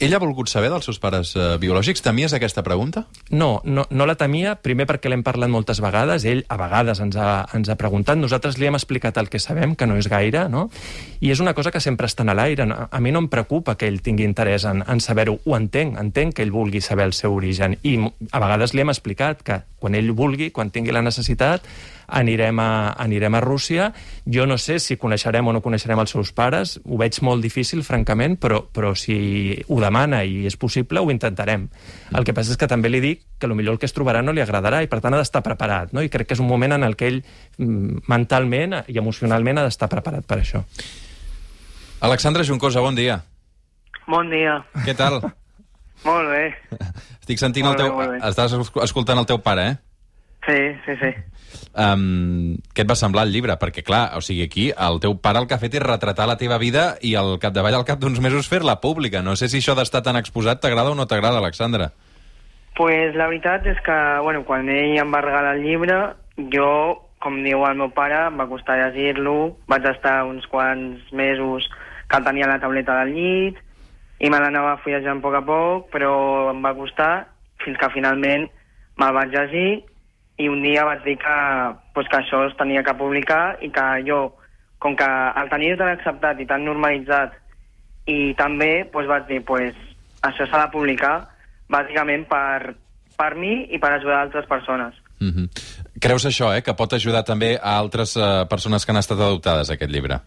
Ell 0.00 0.14
ha 0.16 0.18
volgut 0.18 0.48
saber 0.48 0.70
dels 0.72 0.86
seus 0.88 0.96
pares 0.96 1.34
uh, 1.36 1.58
biològics? 1.60 2.00
Temies 2.00 2.32
aquesta 2.32 2.62
pregunta? 2.64 3.02
No, 3.28 3.60
no, 3.68 3.82
no 3.92 4.06
la 4.08 4.14
temia, 4.16 4.54
primer 4.56 4.86
perquè 4.88 5.10
l'hem 5.12 5.20
parlat 5.20 5.52
moltes 5.52 5.82
vegades, 5.84 6.24
ell 6.24 6.40
a 6.48 6.56
vegades 6.56 7.02
ens 7.04 7.18
ha, 7.20 7.44
ens 7.52 7.68
ha 7.68 7.76
preguntat, 7.76 8.16
nosaltres 8.16 8.56
li 8.56 8.70
hem 8.70 8.78
explicat 8.78 9.20
el 9.20 9.28
que 9.28 9.38
sabem, 9.38 9.74
que 9.76 9.84
no 9.84 9.98
és 10.00 10.08
gaire, 10.08 10.46
no? 10.48 10.70
i 11.20 11.28
és 11.34 11.44
una 11.44 11.52
cosa 11.52 11.68
que 11.68 11.84
sempre 11.84 12.08
està 12.08 12.24
a 12.24 12.32
l'aire. 12.32 12.64
A 12.64 13.00
mi 13.04 13.12
no 13.12 13.20
em 13.20 13.28
preocupa 13.28 13.76
que 13.76 13.92
ell 13.92 14.00
tingui 14.00 14.24
interès 14.24 14.64
en, 14.64 14.80
en 14.88 15.04
saber-ho, 15.04 15.36
ho 15.44 15.56
entenc, 15.58 16.00
entenc 16.00 16.38
que 16.38 16.48
ell 16.48 16.56
vulgui 16.56 16.80
saber 16.80 17.04
el 17.04 17.12
seu 17.12 17.36
origen, 17.36 17.76
i 17.84 17.98
a 18.00 18.40
vegades 18.40 18.72
li 18.72 18.80
hem 18.80 18.96
explicat 18.96 19.44
que 19.44 19.60
quan 19.76 20.00
ell 20.00 20.14
vulgui, 20.16 20.48
quan 20.48 20.72
tingui 20.72 20.96
la 20.96 21.04
necessitat, 21.04 21.68
anirem 22.10 22.58
a, 22.60 22.70
anirem 22.98 23.34
a 23.34 23.40
Rússia. 23.44 23.90
Jo 24.26 24.46
no 24.46 24.58
sé 24.58 24.78
si 24.82 24.98
coneixerem 25.00 25.46
o 25.46 25.54
no 25.54 25.62
coneixerem 25.62 26.00
els 26.02 26.14
seus 26.14 26.32
pares, 26.36 26.78
ho 26.84 26.98
veig 27.00 27.20
molt 27.26 27.42
difícil, 27.42 27.84
francament, 27.86 28.36
però, 28.40 28.62
però 28.66 28.92
si 28.98 29.54
ho 29.68 29.80
demana 29.82 30.22
i 30.24 30.44
és 30.50 30.56
possible, 30.60 31.00
ho 31.00 31.10
intentarem. 31.10 31.68
El 32.14 32.26
que 32.26 32.34
passa 32.36 32.54
és 32.54 32.60
que 32.60 32.68
també 32.70 32.90
li 32.90 33.02
dic 33.04 33.24
que 33.40 33.48
millor 33.50 33.76
el 33.76 33.80
que 33.80 33.88
es 33.88 33.94
trobarà 33.96 34.22
no 34.22 34.34
li 34.36 34.42
agradarà 34.42 34.82
i 34.84 34.88
per 34.90 35.00
tant 35.00 35.14
ha 35.14 35.20
d'estar 35.20 35.42
preparat, 35.42 35.94
no? 35.96 36.02
i 36.02 36.10
crec 36.12 36.28
que 36.28 36.36
és 36.36 36.42
un 36.42 36.48
moment 36.50 36.76
en 36.76 36.84
el 36.86 36.96
que 36.96 37.08
ell 37.08 37.20
mm, 37.58 38.04
mentalment 38.10 38.82
i 38.86 38.98
emocionalment 39.00 39.60
ha 39.60 39.66
d'estar 39.66 39.88
preparat 39.92 40.26
per 40.26 40.40
això. 40.40 40.62
Alexandre 42.00 42.44
Juncosa, 42.44 42.80
bon 42.80 42.96
dia. 42.96 43.20
Bon 44.08 44.30
dia. 44.30 44.60
Què 44.86 44.96
tal? 44.96 45.20
molt 46.08 46.30
bé. 46.32 46.44
Estic 47.22 47.40
sentint 47.42 47.66
molt 47.66 47.80
el 47.80 47.86
teu... 47.86 47.98
Bé, 48.00 48.20
Estàs 48.30 48.56
escoltant 48.84 49.20
el 49.20 49.28
teu 49.28 49.40
pare, 49.44 49.66
eh? 49.72 49.89
Sí, 50.46 50.58
sí, 50.86 50.96
sí. 51.00 51.10
Um, 51.70 52.56
què 52.74 52.82
et 52.82 52.90
va 52.90 52.96
semblar 52.98 53.26
el 53.26 53.32
llibre? 53.34 53.54
Perquè, 53.60 53.84
clar, 53.86 54.16
o 54.18 54.22
sigui, 54.24 54.44
aquí 54.46 54.70
el 54.72 55.00
teu 55.02 55.16
pare 55.22 55.42
el 55.42 55.46
que 55.46 55.54
ha 55.54 55.62
fet 55.62 55.76
és 55.76 55.84
retratar 55.84 56.26
la 56.30 56.38
teva 56.40 56.58
vida 56.62 56.94
i 57.06 57.14
al 57.18 57.36
capdavall, 57.42 57.76
al 57.78 57.86
cap 57.88 58.00
d'uns 58.00 58.22
mesos, 58.24 58.48
fer-la 58.50 58.80
pública. 58.80 59.22
No 59.22 59.36
sé 59.36 59.50
si 59.52 59.60
això 59.60 59.76
d'estar 59.78 60.02
tan 60.06 60.18
exposat 60.18 60.62
t'agrada 60.62 60.94
o 60.94 60.98
no 60.98 61.06
t'agrada, 61.10 61.38
Alexandra. 61.38 61.90
Pues 62.78 63.14
la 63.18 63.28
veritat 63.28 63.66
és 63.68 63.78
que, 63.84 63.98
bueno, 64.24 64.44
quan 64.48 64.68
ell 64.72 64.96
em 64.98 65.12
va 65.12 65.22
regalar 65.22 65.56
el 65.58 65.64
llibre, 65.66 65.98
jo, 66.54 66.70
com 67.20 67.42
diu 67.44 67.66
el 67.68 67.76
meu 67.76 67.90
pare, 67.92 68.22
em 68.30 68.40
va 68.40 68.48
costar 68.48 68.78
llegir-lo, 68.80 69.56
vaig 69.68 69.84
estar 69.90 70.22
uns 70.24 70.46
quants 70.48 71.12
mesos 71.12 71.68
que 72.08 72.16
el 72.16 72.24
tenia 72.24 72.46
a 72.48 72.54
la 72.54 72.62
tauleta 72.62 72.96
del 73.02 73.12
llit, 73.14 73.60
i 74.20 74.30
me 74.32 74.40
l'anava 74.40 74.78
fullejant 74.80 75.20
a 75.20 75.24
poc 75.24 75.36
a 75.36 75.44
poc, 75.44 75.90
però 75.92 76.14
em 76.54 76.64
va 76.64 76.74
costar 76.78 77.12
fins 77.60 77.76
que 77.80 77.92
finalment 77.92 78.48
me'l 79.00 79.16
vaig 79.16 79.32
llegir 79.34 79.68
i 80.40 80.48
un 80.48 80.62
dia 80.64 80.86
vaig 80.88 81.02
dir 81.04 81.16
que, 81.20 81.36
pues, 81.94 82.08
que 82.08 82.20
això 82.20 82.44
es 82.48 82.56
tenia 82.56 82.82
que 82.86 82.96
publicar 82.96 83.58
i 83.60 83.68
que 83.74 83.86
jo, 84.06 84.20
com 84.80 84.96
que 84.96 85.08
el 85.42 85.50
tenia 85.52 85.76
tan 85.76 85.92
acceptat 85.92 86.40
i 86.40 86.48
tan 86.48 86.64
normalitzat 86.64 87.36
i 88.08 88.32
també 88.38 88.86
pues, 88.92 89.08
vaig 89.10 89.26
dir 89.28 89.42
pues, 89.44 89.76
això 90.24 90.46
s'ha 90.48 90.64
de 90.64 90.72
publicar 90.72 91.14
bàsicament 91.70 92.24
per, 92.30 92.74
per 93.18 93.34
mi 93.36 93.66
i 93.68 93.80
per 93.82 93.92
ajudar 93.92 94.22
altres 94.22 94.48
persones. 94.48 94.94
Mm 95.20 95.30
-hmm. 95.30 95.48
Creus 96.00 96.24
això, 96.24 96.56
eh? 96.56 96.62
que 96.62 96.74
pot 96.74 96.92
ajudar 96.92 97.24
també 97.24 97.58
a 97.62 97.76
altres 97.76 98.16
uh, 98.16 98.48
persones 98.48 98.84
que 98.84 98.92
han 98.92 98.98
estat 98.98 99.18
adoptades, 99.18 99.70
aquest 99.70 99.92
llibre? 99.92 100.20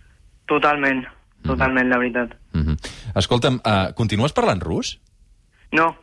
Totalment, 0.45 1.01
mhm. 1.01 1.47
totalment, 1.47 1.87
mm 1.87 1.91
-hmm. 1.91 1.93
la 1.93 1.97
veritat. 1.97 2.29
Mm 2.53 2.61
-hmm. 2.61 2.77
Escolta'm, 3.15 3.55
uh, 3.55 3.93
continues 3.95 4.33
parlant 4.33 4.61
rus? 4.61 4.99
No. 5.71 5.95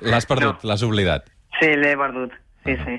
L'has 0.00 0.26
perdut, 0.26 0.56
no. 0.62 0.68
l'has 0.68 0.82
oblidat? 0.82 1.24
Sí, 1.60 1.66
l'he 1.76 1.96
perdut. 1.96 2.32
Sí, 2.64 2.76
sí. 2.84 2.96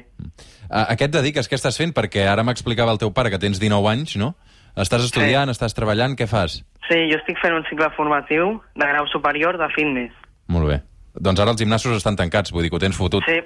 A, 0.70 0.92
a 0.92 0.96
què 0.98 1.08
et 1.08 1.14
dediques? 1.14 1.50
Què 1.50 1.58
estàs 1.60 1.78
fent? 1.78 1.94
Perquè 1.94 2.26
ara 2.30 2.46
m'explicava 2.48 2.94
el 2.96 3.02
teu 3.02 3.12
pare 3.14 3.32
que 3.34 3.40
tens 3.42 3.60
19 3.62 3.92
anys, 3.92 4.16
no? 4.18 4.34
Estàs 4.80 5.04
estudiant, 5.06 5.50
sí. 5.52 5.58
estàs 5.58 5.76
treballant, 5.76 6.16
què 6.18 6.28
fas? 6.32 6.62
Sí, 6.88 7.00
jo 7.12 7.20
estic 7.20 7.40
fent 7.44 7.56
un 7.56 7.66
cicle 7.70 7.90
formatiu 7.98 8.58
de 8.80 8.88
grau 8.88 9.08
superior 9.12 9.60
de 9.60 9.68
fitness. 9.76 10.16
Molt 10.52 10.70
bé. 10.72 10.82
Doncs 11.20 11.44
ara 11.44 11.52
els 11.54 11.60
gimnasos 11.60 11.98
estan 11.98 12.18
tancats, 12.20 12.54
vull 12.56 12.64
dir 12.64 12.72
que 12.72 12.80
ho 12.80 12.84
tens 12.84 12.98
fotut. 12.98 13.28
Sí, 13.28 13.40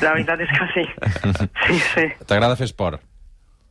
la 0.00 0.14
veritat 0.16 0.40
és 0.40 0.52
que 0.52 0.68
sí. 0.72 0.84
sí, 1.66 1.80
sí. 1.92 2.06
T'agrada 2.26 2.56
fer 2.56 2.70
esport? 2.70 3.02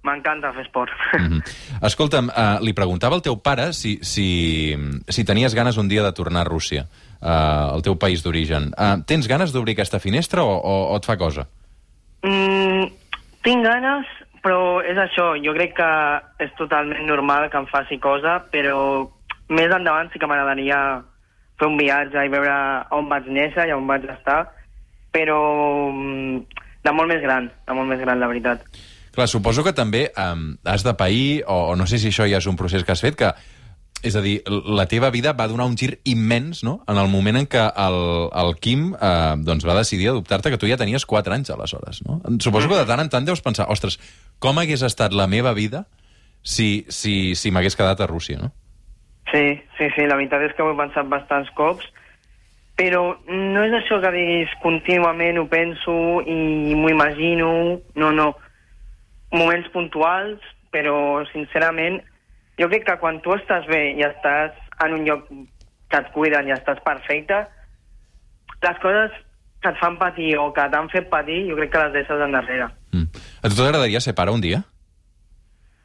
M'encanta 0.06 0.50
fer 0.54 0.64
esport. 0.66 0.94
Mm 1.14 1.28
-hmm. 1.28 1.86
Escolta'm, 1.86 2.30
uh, 2.30 2.58
li 2.62 2.74
preguntava 2.74 3.16
al 3.16 3.22
teu 3.22 3.38
pare 3.42 3.74
si, 3.74 4.00
si, 4.02 4.76
si 5.08 5.24
tenies 5.24 5.54
ganes 5.54 5.78
un 5.78 5.88
dia 5.88 6.04
de 6.04 6.12
tornar 6.12 6.42
a 6.42 6.50
Rússia, 6.50 6.88
uh, 7.22 7.74
al 7.74 7.82
teu 7.82 7.98
país 7.98 8.24
d'origen. 8.24 8.74
Uh, 8.78 9.04
tens 9.06 9.28
ganes 9.28 9.52
d'obrir 9.52 9.74
aquesta 9.74 10.00
finestra 10.00 10.44
o, 10.44 10.58
o, 10.58 10.94
o 10.94 10.98
et 10.98 11.06
fa 11.06 11.18
cosa? 11.18 11.48
Mm, 12.28 12.90
tinc 13.46 13.66
ganes, 13.66 14.10
però 14.46 14.82
és 14.86 14.98
això, 14.98 15.34
jo 15.42 15.54
crec 15.58 15.76
que 15.78 15.92
és 16.46 16.54
totalment 16.58 17.06
normal 17.10 17.50
que 17.50 17.62
em 17.62 17.68
faci 17.70 17.98
cosa, 18.02 18.40
però 18.54 19.08
més 19.50 19.74
endavant 19.74 20.10
sí 20.12 20.22
que 20.22 20.30
m'agradaria 20.30 20.80
fer 21.60 21.70
un 21.70 21.78
viatge 21.78 22.26
i 22.26 22.34
veure 22.34 22.56
on 22.98 23.10
vaig 23.10 23.30
néixer 23.30 23.68
i 23.70 23.76
on 23.76 23.86
vaig 23.90 24.08
estar, 24.10 24.44
però 25.14 25.38
mm, 25.92 26.62
de 26.82 26.94
molt 26.98 27.12
més 27.12 27.22
gran, 27.22 27.52
de 27.68 27.78
molt 27.78 27.90
més 27.92 28.02
gran, 28.02 28.20
la 28.22 28.30
veritat. 28.32 28.66
Clar, 29.12 29.28
suposo 29.28 29.64
que 29.66 29.76
també 29.76 30.06
um, 30.16 30.54
has 30.66 30.86
de 30.88 30.94
pair, 30.98 31.44
o, 31.44 31.74
o 31.74 31.76
no 31.76 31.86
sé 31.90 32.00
si 32.00 32.10
això 32.10 32.26
ja 32.30 32.40
és 32.40 32.48
un 32.48 32.58
procés 32.58 32.86
que 32.88 32.96
has 32.96 33.04
fet, 33.04 33.18
que 33.20 33.34
és 34.04 34.16
a 34.18 34.22
dir, 34.22 34.42
la 34.48 34.88
teva 34.90 35.12
vida 35.14 35.34
va 35.38 35.48
donar 35.48 35.68
un 35.70 35.78
gir 35.78 36.00
immens, 36.10 36.64
no?, 36.66 36.80
en 36.90 36.98
el 36.98 37.10
moment 37.12 37.38
en 37.38 37.48
què 37.50 37.62
el, 37.70 38.00
el 38.44 38.56
Quim 38.62 38.92
eh, 38.96 39.36
doncs 39.46 39.66
va 39.68 39.78
decidir 39.78 40.10
adoptar-te, 40.10 40.50
que 40.50 40.60
tu 40.62 40.70
ja 40.70 40.80
tenies 40.82 41.06
4 41.06 41.36
anys, 41.38 41.54
aleshores, 41.54 42.02
no? 42.08 42.20
Suposo 42.42 42.70
que 42.70 42.80
de 42.80 42.88
tant 42.90 43.04
en 43.04 43.12
tant 43.14 43.28
deus 43.28 43.44
pensar, 43.46 43.70
ostres, 43.70 44.00
com 44.42 44.58
hagués 44.58 44.82
estat 44.88 45.14
la 45.14 45.30
meva 45.30 45.54
vida 45.54 45.86
si, 46.42 46.86
si, 46.90 47.36
si 47.38 47.54
m'hagués 47.54 47.78
quedat 47.78 48.02
a 48.02 48.10
Rússia, 48.10 48.42
no? 48.42 48.52
Sí, 49.32 49.62
sí, 49.78 49.90
sí, 49.96 50.08
la 50.10 50.18
veritat 50.18 50.44
és 50.50 50.56
que 50.58 50.66
ho 50.66 50.74
he 50.74 50.80
pensat 50.80 51.08
bastants 51.08 51.52
cops, 51.56 51.86
però 52.80 53.04
no 53.30 53.66
és 53.68 53.76
això 53.78 54.02
que 54.02 54.12
diguis 54.16 54.54
contínuament 54.64 55.38
ho 55.38 55.46
penso 55.52 55.94
i 56.26 56.74
m'ho 56.74 56.90
imagino, 56.90 57.52
no, 57.96 58.10
no. 58.16 58.32
Moments 59.32 59.70
puntuals, 59.72 60.42
però 60.74 61.22
sincerament 61.30 62.02
jo 62.62 62.70
crec 62.70 62.86
que 62.88 63.00
quan 63.02 63.20
tu 63.26 63.34
estàs 63.36 63.66
bé 63.70 63.82
i 63.98 64.06
estàs 64.06 64.56
en 64.86 64.96
un 65.00 65.06
lloc 65.08 65.28
que 65.92 66.00
et 66.00 66.12
cuiden 66.14 66.48
i 66.48 66.56
estàs 66.56 66.80
perfecte, 66.86 67.42
les 68.62 68.84
coses 68.84 69.18
que 69.62 69.70
et 69.70 69.78
fan 69.82 69.98
patir 70.02 70.36
o 70.42 70.52
que 70.54 70.64
t'han 70.74 70.90
fet 70.94 71.10
patir, 71.10 71.44
jo 71.50 71.58
crec 71.58 71.74
que 71.74 71.82
les 71.86 71.98
deixes 72.00 72.28
endarrere. 72.28 72.70
Mm. 72.94 73.26
A 73.42 73.50
tu 73.50 73.58
t'agradaria 73.58 74.02
ser 74.02 74.16
pare 74.18 74.34
un 74.34 74.42
dia? 74.42 74.64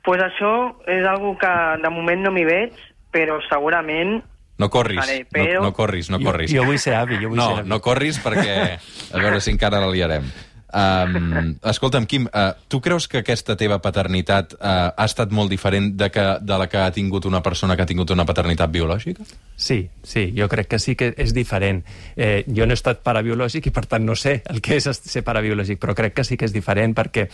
pues 0.06 0.22
això 0.22 0.78
és 0.86 1.04
algo 1.04 1.34
que 1.36 1.52
de 1.82 1.90
moment 1.90 2.22
no 2.22 2.32
m'hi 2.32 2.46
veig, 2.46 2.74
però 3.12 3.40
segurament 3.50 4.20
no 4.56 4.70
corris, 4.72 5.02
faré, 5.02 5.16
però... 5.28 5.58
no, 5.58 5.66
no 5.66 5.72
corris, 5.76 6.08
no 6.14 6.20
corris. 6.22 6.52
Jo, 6.52 6.62
jo 6.62 6.70
vull 6.70 6.78
ser 6.80 6.94
avi, 6.96 7.18
jo 7.20 7.32
vull 7.32 7.40
no, 7.42 7.48
ser 7.50 7.64
avi. 7.64 7.68
No 7.74 7.80
corris 7.84 8.20
perquè 8.24 8.54
a 8.78 9.18
veure 9.18 9.42
si 9.42 9.50
encara 9.52 9.82
la 9.82 9.90
liarem. 9.90 10.30
Um, 10.72 11.54
escolta'm, 11.72 12.06
Quim, 12.10 12.26
uh, 12.26 12.54
tu 12.68 12.80
creus 12.82 13.06
que 13.08 13.20
aquesta 13.22 13.54
teva 13.56 13.78
paternitat 13.82 14.56
uh, 14.56 14.90
ha 14.90 15.06
estat 15.06 15.30
molt 15.30 15.52
diferent 15.52 15.92
de, 15.96 16.10
que, 16.10 16.24
de 16.42 16.58
la 16.58 16.66
que 16.70 16.80
ha 16.82 16.90
tingut 16.94 17.28
una 17.28 17.42
persona 17.42 17.76
que 17.76 17.86
ha 17.86 17.88
tingut 17.88 18.10
una 18.10 18.26
paternitat 18.26 18.72
biològica? 18.74 19.26
Sí, 19.56 19.86
sí, 20.02 20.28
jo 20.36 20.48
crec 20.52 20.72
que 20.74 20.80
sí 20.82 20.96
que 20.98 21.12
és 21.16 21.32
diferent. 21.36 21.84
Eh, 22.16 22.42
jo 22.48 22.66
no 22.66 22.74
he 22.74 22.80
estat 22.80 23.04
pare 23.06 23.22
biològic 23.26 23.70
i, 23.70 23.74
per 23.74 23.86
tant, 23.86 24.04
no 24.04 24.18
sé 24.18 24.40
el 24.50 24.60
que 24.60 24.80
és 24.80 24.90
ser 24.98 25.22
pare 25.26 25.44
biològic, 25.44 25.80
però 25.82 25.94
crec 25.94 26.18
que 26.18 26.26
sí 26.26 26.36
que 26.36 26.48
és 26.48 26.54
diferent 26.54 26.96
perquè 26.96 27.28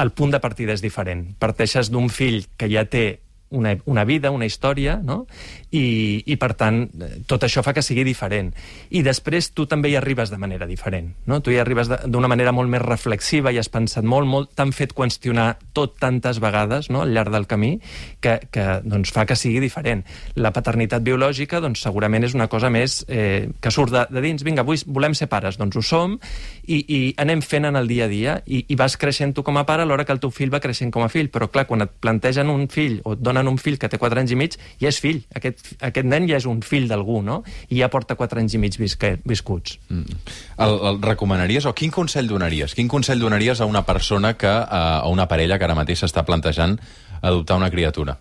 el 0.00 0.10
punt 0.16 0.32
de 0.32 0.40
partida 0.40 0.74
és 0.74 0.82
diferent. 0.82 1.26
Parteixes 1.38 1.90
d'un 1.92 2.08
fill 2.10 2.46
que 2.58 2.70
ja 2.72 2.86
té 2.88 3.04
una, 3.54 3.76
una 3.90 4.04
vida, 4.04 4.32
una 4.34 4.48
història, 4.48 4.98
no? 5.02 5.24
I, 5.74 6.22
i 6.30 6.36
per 6.38 6.52
tant, 6.58 6.84
tot 7.26 7.46
això 7.46 7.64
fa 7.66 7.72
que 7.74 7.82
sigui 7.82 8.04
diferent. 8.06 8.52
I 8.94 9.02
després 9.06 9.50
tu 9.54 9.66
també 9.70 9.90
hi 9.90 9.96
arribes 9.98 10.30
de 10.30 10.38
manera 10.38 10.68
diferent, 10.70 11.12
no? 11.30 11.40
Tu 11.42 11.54
hi 11.54 11.58
arribes 11.62 11.90
d'una 12.06 12.30
manera 12.30 12.52
molt 12.54 12.70
més 12.70 12.82
reflexiva 12.82 13.52
i 13.52 13.58
has 13.58 13.70
pensat 13.72 14.06
molt, 14.06 14.28
molt, 14.30 14.52
t'han 14.54 14.74
fet 14.74 14.94
qüestionar 14.94 15.48
tot 15.74 15.98
tantes 16.02 16.38
vegades 16.42 16.90
no? 16.90 17.02
al 17.02 17.14
llarg 17.14 17.32
del 17.34 17.48
camí 17.50 17.74
que, 18.20 18.38
que 18.52 18.66
doncs, 18.84 19.12
fa 19.14 19.26
que 19.26 19.36
sigui 19.38 19.62
diferent. 19.62 20.04
La 20.38 20.52
paternitat 20.54 21.04
biològica 21.06 21.60
doncs, 21.64 21.82
segurament 21.84 22.26
és 22.26 22.36
una 22.36 22.48
cosa 22.52 22.70
més 22.72 23.02
eh, 23.08 23.50
que 23.60 23.72
surt 23.74 23.94
de, 23.94 24.04
de 24.14 24.24
dins, 24.24 24.44
vinga, 24.46 24.64
avui 24.64 24.80
volem 24.86 25.16
ser 25.16 25.28
pares, 25.32 25.58
doncs 25.60 25.78
ho 25.78 25.84
som, 25.84 26.18
i, 26.66 26.80
i 26.80 27.00
anem 27.20 27.42
fent 27.44 27.68
en 27.70 27.78
el 27.80 27.90
dia 27.90 28.06
a 28.06 28.10
dia, 28.12 28.36
i, 28.46 28.64
i 28.68 28.78
vas 28.78 28.96
creixent 29.00 29.34
tu 29.36 29.44
com 29.46 29.58
a 29.60 29.66
pare 29.68 29.84
alhora 29.84 30.06
que 30.06 30.14
el 30.14 30.22
teu 30.22 30.32
fill 30.34 30.52
va 30.52 30.62
creixent 30.64 30.92
com 30.94 31.04
a 31.04 31.10
fill, 31.12 31.30
però 31.32 31.50
clar, 31.52 31.66
quan 31.70 31.84
et 31.84 31.94
plantegen 32.00 32.50
un 32.52 32.66
fill 32.72 33.00
o 33.04 33.14
et 33.16 33.24
donen 33.24 33.43
un 33.50 33.58
fill 33.60 33.78
que 33.80 33.90
té 33.90 33.98
4 34.00 34.22
anys 34.22 34.34
i 34.34 34.38
mig, 34.38 34.58
ja 34.80 34.90
és 34.90 35.00
fill, 35.02 35.22
aquest 35.34 35.74
aquest 35.84 36.08
nen 36.08 36.28
ja 36.30 36.38
és 36.40 36.48
un 36.50 36.60
fill 36.64 36.88
d'algú, 36.90 37.20
no? 37.24 37.42
I 37.70 37.80
ja 37.82 37.90
porta 37.92 38.16
4 38.18 38.42
anys 38.42 38.56
i 38.56 38.62
mig 38.62 38.78
visque, 38.80 39.14
viscuts. 39.24 39.78
Mm. 39.88 40.20
El, 40.66 40.76
el 40.90 41.00
recomanaries, 41.04 41.66
o 41.66 41.74
quin 41.76 41.92
consell 41.94 42.30
donaries? 42.30 42.74
Quin 42.74 42.90
consell 42.90 43.22
donaries 43.22 43.60
a 43.60 43.70
una 43.70 43.84
persona 43.86 44.34
que, 44.38 44.50
a 44.50 45.06
una 45.10 45.28
parella 45.30 45.58
que 45.58 45.68
ara 45.68 45.78
mateix 45.78 46.04
s'està 46.04 46.24
plantejant 46.26 46.78
adoptar 47.22 47.58
una 47.60 47.70
criatura? 47.72 48.18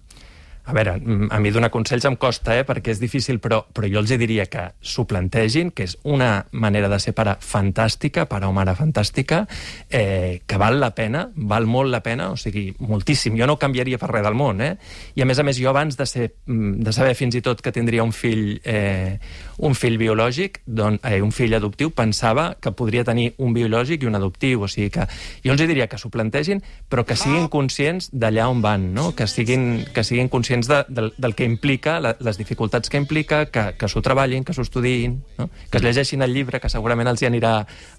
A 0.66 0.74
veure, 0.74 0.98
mm, 0.98 1.28
a 1.32 1.40
mi 1.40 1.52
donar 1.52 1.70
consells 1.70 2.06
em 2.06 2.16
costa, 2.16 2.58
eh, 2.58 2.64
perquè 2.64 2.92
és 2.92 3.00
difícil, 3.00 3.40
però, 3.40 3.66
però 3.68 3.88
jo 3.92 4.00
els 4.00 4.10
diria 4.18 4.46
que 4.46 4.72
s'ho 4.80 5.04
plantegin, 5.06 5.72
que 5.72 5.84
és 5.84 5.98
una 6.04 6.46
manera 6.52 6.88
de 6.88 7.00
ser 7.00 7.14
pare 7.14 7.36
fantàstica, 7.40 8.26
pare 8.30 8.46
o 8.46 8.54
mare 8.54 8.76
fantàstica, 8.76 9.46
eh, 9.90 10.42
que 10.48 10.58
val 10.58 10.80
la 10.80 10.94
pena, 10.96 11.30
val 11.36 11.66
molt 11.66 11.92
la 11.92 12.02
pena, 12.02 12.32
o 12.32 12.38
sigui, 12.38 12.74
moltíssim. 12.80 13.36
Jo 13.38 13.48
no 13.48 13.58
canviaria 13.60 13.98
per 13.98 14.10
res 14.12 14.24
del 14.24 14.36
món, 14.36 14.62
eh? 14.62 14.78
I 15.16 15.22
a 15.22 15.26
més 15.26 15.40
a 15.40 15.44
més, 15.44 15.60
jo 15.60 15.70
abans 15.70 15.98
de, 15.98 16.06
ser, 16.06 16.32
mm, 16.46 16.80
de 16.84 16.94
saber 16.94 17.16
fins 17.16 17.36
i 17.36 17.42
tot 17.42 17.62
que 17.62 17.72
tindria 17.72 18.04
un 18.04 18.14
fill, 18.14 18.62
eh, 18.64 19.20
un 19.58 19.76
fill 19.76 19.98
biològic, 19.98 20.62
don, 20.66 21.00
eh, 21.04 21.22
un 21.22 21.32
fill 21.32 21.54
adoptiu, 21.54 21.92
pensava 21.92 22.56
que 22.62 22.72
podria 22.72 23.04
tenir 23.04 23.34
un 23.38 23.54
biològic 23.54 24.04
i 24.04 24.06
un 24.06 24.16
adoptiu, 24.16 24.64
o 24.64 24.68
sigui 24.68 24.90
que 24.90 25.08
jo 25.44 25.52
els 25.52 25.60
diria 25.60 25.88
que 25.88 25.98
s'ho 25.98 26.10
plantegin, 26.10 26.64
però 26.90 27.04
que 27.06 27.16
siguin 27.16 27.50
conscients 27.50 28.10
d'allà 28.14 28.48
on 28.48 28.62
van, 28.62 28.94
no? 28.94 29.14
que 29.16 29.28
siguin, 29.28 29.86
que 29.94 30.04
siguin 30.04 30.30
conscients 30.30 30.53
conscients 30.54 30.68
de, 30.68 30.94
del, 30.94 31.14
del 31.18 31.36
que 31.36 31.46
implica, 31.46 32.00
la, 32.00 32.16
les 32.20 32.38
dificultats 32.38 32.90
que 32.90 32.98
implica, 32.98 33.46
que, 33.46 33.74
que 33.78 33.88
s'ho 33.90 34.02
treballin, 34.06 34.44
que 34.46 34.54
s'ho 34.54 34.64
estudiïn, 34.66 35.18
no? 35.38 35.50
que 35.70 35.80
es 35.80 35.84
llegeixin 35.84 36.22
el 36.22 36.34
llibre, 36.34 36.60
que 36.62 36.70
segurament 36.70 37.10
els 37.10 37.24
hi 37.24 37.30
anirà, 37.30 37.54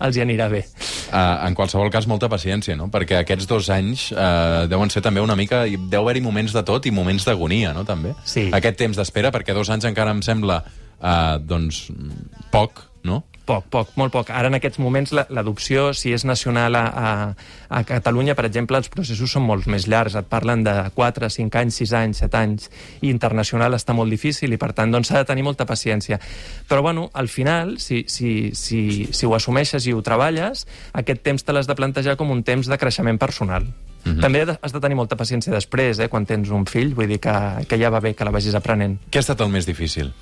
els 0.07 0.17
hi 0.17 0.25
anirà 0.25 0.49
bé. 0.53 0.65
Uh, 1.11 1.47
en 1.49 1.57
qualsevol 1.59 1.91
cas, 1.91 2.09
molta 2.11 2.31
paciència, 2.33 2.77
no? 2.79 2.89
perquè 2.93 3.21
aquests 3.23 3.49
dos 3.51 3.71
anys 3.75 4.11
uh, 4.13 4.65
deuen 4.71 4.93
ser 4.93 5.03
també 5.05 5.25
una 5.25 5.37
mica... 5.39 5.65
Deu 5.65 6.05
haver-hi 6.05 6.23
moments 6.25 6.55
de 6.55 6.65
tot 6.67 6.87
i 6.87 6.95
moments 6.95 7.27
d'agonia, 7.27 7.75
no?, 7.77 7.85
també? 7.89 8.15
Sí. 8.29 8.49
Aquest 8.55 8.79
temps 8.81 8.99
d'espera, 8.99 9.33
perquè 9.35 9.57
dos 9.57 9.71
anys 9.73 9.89
encara 9.91 10.15
em 10.15 10.23
sembla, 10.25 10.63
uh, 11.01 11.37
doncs, 11.43 11.87
poc, 12.55 12.87
no? 13.05 13.25
Poc, 13.45 13.67
poc, 13.69 13.91
molt 14.01 14.13
poc. 14.15 14.31
Ara, 14.33 14.49
en 14.49 14.57
aquests 14.57 14.81
moments, 14.81 15.11
l'adopció, 15.13 15.91
si 15.93 16.15
és 16.17 16.23
nacional 16.25 16.79
a, 16.81 16.85
a, 16.89 17.09
a 17.69 17.83
Catalunya, 17.85 18.33
per 18.39 18.47
exemple, 18.49 18.79
els 18.81 18.89
processos 18.89 19.35
són 19.37 19.45
molt 19.45 19.69
més 19.69 19.85
llargs. 19.85 20.17
Et 20.17 20.29
parlen 20.31 20.63
de 20.65 20.73
4, 20.97 21.29
5 21.29 21.61
anys, 21.61 21.81
6 21.83 21.93
anys, 22.01 22.23
7 22.25 22.41
anys. 22.41 22.71
I 23.05 23.13
internacional 23.13 23.77
està 23.77 23.93
molt 23.93 24.09
difícil 24.13 24.57
i, 24.57 24.61
per 24.61 24.73
tant, 24.73 24.95
doncs 24.95 25.13
s'ha 25.13 25.21
de 25.21 25.29
tenir 25.29 25.45
molta 25.45 25.69
paciència. 25.69 26.19
Però, 26.71 26.81
bueno, 26.87 27.11
al 27.13 27.29
final, 27.29 27.77
si, 27.85 28.07
si, 28.09 28.55
si, 28.57 29.11
si 29.13 29.29
ho 29.29 29.37
assumeixes 29.37 29.85
i 29.85 29.93
ho 29.93 30.01
treballes, 30.05 30.65
aquest 30.97 31.21
temps 31.27 31.45
te 31.45 31.53
l'has 31.53 31.69
de 31.69 31.77
plantejar 31.77 32.17
com 32.17 32.33
un 32.33 32.41
temps 32.49 32.71
de 32.71 32.81
creixement 32.81 33.21
personal. 33.21 33.69
Mm 34.05 34.13
-hmm. 34.13 34.21
També 34.21 34.41
has 34.61 34.73
de 34.73 34.81
tenir 34.81 34.97
molta 34.97 35.17
paciència 35.17 35.53
després, 35.53 35.99
eh, 35.99 36.09
quan 36.09 36.25
tens 36.27 36.49
un 36.51 36.65
fill, 36.67 36.95
vull 36.95 37.09
dir 37.09 37.21
que, 37.21 37.67
que 37.69 37.79
ja 37.79 37.91
va 37.91 38.01
bé 38.01 38.15
que 38.15 38.25
la 38.25 38.31
vagis 38.31 38.55
aprenent. 38.55 38.99
Què 39.11 39.17
ha 39.17 39.21
estat 39.21 39.41
el 39.41 39.49
més 39.49 39.67
difícil? 39.67 40.13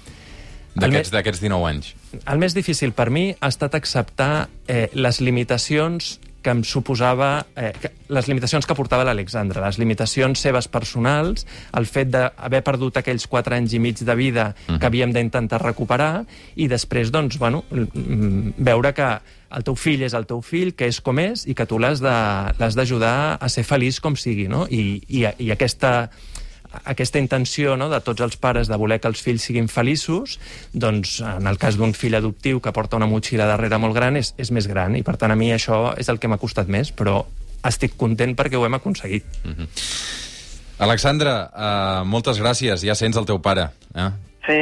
D'aquests 1.13 1.43
19 1.43 1.69
anys? 1.69 1.95
El 2.25 2.39
més 2.43 2.55
difícil 2.57 2.93
per 2.97 3.11
mi 3.11 3.31
ha 3.39 3.49
estat 3.53 3.75
acceptar 3.79 4.49
eh, 4.67 4.89
les 4.95 5.21
limitacions 5.21 6.19
que 6.43 6.51
em 6.51 6.63
suposava... 6.67 7.47
Eh, 7.57 7.73
que, 7.81 7.93
les 8.13 8.27
limitacions 8.29 8.67
que 8.69 8.75
portava 8.77 9.07
l'Alexandra, 9.09 9.63
les 9.65 9.79
limitacions 9.81 10.43
seves 10.43 10.69
personals, 10.69 11.47
el 11.79 11.87
fet 11.89 12.11
d'haver 12.13 12.61
perdut 12.67 12.99
aquells 13.01 13.25
4 13.31 13.57
anys 13.57 13.77
i 13.79 13.81
mig 13.81 14.03
de 14.03 14.15
vida 14.19 14.53
uh 14.53 14.75
-huh. 14.75 14.79
que 14.79 14.87
havíem 14.87 15.13
d'intentar 15.13 15.63
recuperar, 15.63 16.27
i 16.57 16.69
després, 16.69 17.11
doncs, 17.11 17.39
bueno, 17.39 17.65
veure 17.71 18.93
que 18.93 19.21
el 19.53 19.65
teu 19.65 19.77
fill 19.77 20.03
és 20.03 20.15
el 20.15 20.27
teu 20.27 20.43
fill, 20.43 20.75
que 20.75 20.87
és 20.87 21.01
com 21.01 21.19
és, 21.19 21.47
i 21.47 21.55
que 21.55 21.67
tu 21.67 21.79
l'has 21.79 22.01
d'ajudar 22.01 23.39
a 23.41 23.49
ser 23.49 23.65
feliç 23.65 24.01
com 24.01 24.17
sigui, 24.17 24.49
no? 24.49 24.67
I, 24.71 25.03
i, 25.09 25.27
i 25.39 25.51
aquesta 25.51 26.11
aquesta 26.85 27.21
intenció 27.21 27.77
no, 27.77 27.89
de 27.93 28.01
tots 28.05 28.25
els 28.25 28.37
pares 28.41 28.69
de 28.69 28.79
voler 28.81 29.01
que 29.01 29.11
els 29.11 29.23
fills 29.23 29.45
siguin 29.49 29.69
feliços, 29.69 30.39
doncs 30.73 31.21
en 31.27 31.47
el 31.47 31.59
cas 31.61 31.79
d'un 31.79 31.95
fill 31.97 32.17
adoptiu 32.19 32.61
que 32.61 32.73
porta 32.73 32.99
una 32.99 33.11
motxilla 33.11 33.49
darrere 33.51 33.79
molt 33.83 33.97
gran 33.97 34.17
és, 34.21 34.35
és 34.39 34.51
més 34.51 34.69
gran 34.71 34.97
i 34.97 35.05
per 35.07 35.17
tant 35.21 35.33
a 35.33 35.39
mi 35.39 35.53
això 35.53 35.93
és 35.99 36.09
el 36.13 36.19
que 36.19 36.31
m'ha 36.31 36.41
costat 36.43 36.71
més, 36.73 36.93
però 36.93 37.23
estic 37.69 37.97
content 37.97 38.35
perquè 38.39 38.59
ho 38.59 38.67
hem 38.67 38.75
aconseguit. 38.75 39.25
Mm 39.45 39.55
-hmm. 39.55 39.69
Alexandra, 40.83 41.51
uh, 41.55 42.09
moltes 42.09 42.41
gràcies. 42.41 42.83
Ja 42.83 42.95
sents 42.95 43.17
el 43.17 43.27
teu 43.27 43.39
pare. 43.41 43.69
Eh? 43.95 44.11
Sí, 44.47 44.59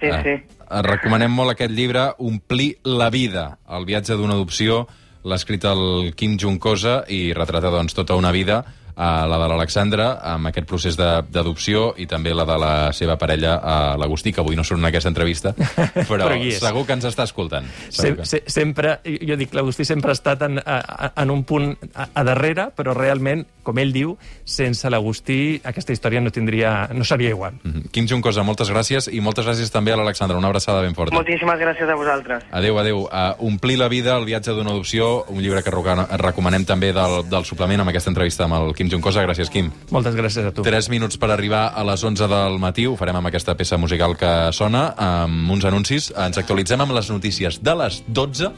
sí, 0.00 0.10
uh, 0.10 0.22
sí. 0.22 0.34
Et 0.72 0.84
recomanem 0.86 1.32
molt 1.32 1.50
aquest 1.50 1.72
llibre, 1.72 2.12
Omplir 2.18 2.78
la 2.84 3.10
vida, 3.10 3.58
el 3.68 3.84
viatge 3.84 4.14
d'una 4.14 4.34
adopció. 4.34 4.86
L'ha 5.24 5.36
escrit 5.36 5.64
el 5.64 6.12
Kim 6.14 6.36
Juncosa 6.38 7.04
i 7.08 7.32
retrata 7.32 7.70
doncs, 7.70 7.94
tota 7.94 8.14
una 8.14 8.32
vida 8.32 8.64
a 8.96 9.26
la 9.26 9.38
de 9.40 9.48
l'Alexandra, 9.48 10.08
amb 10.34 10.50
aquest 10.50 10.68
procés 10.68 10.98
d'adopció, 10.98 11.92
i 11.96 12.06
també 12.10 12.34
la 12.34 12.46
de 12.48 12.58
la 12.60 12.72
seva 12.96 13.16
parella, 13.20 13.56
a 13.56 13.76
l'Agustí, 14.00 14.32
que 14.32 14.42
avui 14.42 14.56
no 14.56 14.64
surt 14.64 14.80
en 14.80 14.90
aquesta 14.90 15.10
entrevista, 15.12 15.54
però, 16.10 16.26
però 16.26 16.38
segur 16.58 16.84
que 16.86 16.96
ens 16.98 17.08
està 17.08 17.26
escoltant. 17.28 17.68
Sem 17.88 18.18
que... 18.18 18.26
se 18.28 18.42
sempre, 18.46 18.98
jo 19.04 19.36
dic, 19.40 19.54
l'Agustí 19.56 19.86
sempre 19.88 20.12
ha 20.12 20.18
estat 20.18 20.44
en, 20.48 20.60
a, 20.60 21.12
en 21.22 21.32
un 21.34 21.44
punt 21.48 21.72
a, 21.94 22.08
a 22.12 22.26
darrere, 22.26 22.70
però 22.76 22.94
realment, 22.96 23.46
com 23.62 23.78
ell 23.78 23.92
diu, 23.94 24.16
sense 24.44 24.90
l'Agustí 24.90 25.60
aquesta 25.64 25.94
història 25.94 26.20
no 26.20 26.32
tindria, 26.34 26.88
no 26.92 27.04
seria 27.04 27.30
igual. 27.30 27.58
Mm 27.62 27.72
-hmm. 27.72 27.90
Quim 27.90 28.08
Juncosa, 28.08 28.42
moltes 28.42 28.70
gràcies, 28.70 29.08
i 29.12 29.20
moltes 29.20 29.46
gràcies 29.46 29.70
també 29.70 29.92
a 29.92 29.96
l'Alexandra. 29.96 30.36
Una 30.36 30.48
abraçada 30.48 30.80
ben 30.82 30.94
forta. 30.94 31.14
Moltíssimes 31.14 31.58
gràcies 31.58 31.88
a 31.88 31.94
vosaltres. 31.94 32.44
Adéu, 32.50 32.78
adéu. 32.78 32.98
Uh, 33.02 33.46
Omplir 33.46 33.78
la 33.78 33.88
vida, 33.88 34.16
el 34.16 34.24
viatge 34.24 34.52
d'una 34.52 34.70
adopció, 34.70 35.24
un 35.28 35.42
llibre 35.42 35.62
que 35.62 35.70
recomanem 35.70 36.64
també 36.64 36.92
del, 36.92 37.28
del 37.28 37.44
suplement 37.44 37.80
amb 37.80 37.90
aquesta 37.90 38.10
entrevista 38.10 38.44
amb 38.44 38.54
el 38.54 38.74
Quim 38.74 38.81
Juncosa. 38.90 39.22
Gràcies, 39.26 39.50
Quim. 39.52 39.70
Moltes 39.90 40.16
gràcies 40.18 40.48
a 40.48 40.54
tu. 40.54 40.64
Tres 40.66 40.88
minuts 40.92 41.18
per 41.20 41.30
arribar 41.30 41.68
a 41.74 41.84
les 41.86 42.02
11 42.02 42.28
del 42.30 42.58
matí. 42.62 42.86
Ho 42.86 42.96
farem 42.96 43.18
amb 43.20 43.30
aquesta 43.30 43.54
peça 43.58 43.78
musical 43.78 44.16
que 44.16 44.32
sona, 44.56 44.88
amb 44.96 45.50
uns 45.52 45.68
anuncis. 45.68 46.12
Ens 46.16 46.40
actualitzem 46.40 46.80
amb 46.80 46.96
les 46.96 47.10
notícies 47.10 47.62
de 47.62 47.76
les 47.84 48.02
12 48.08 48.52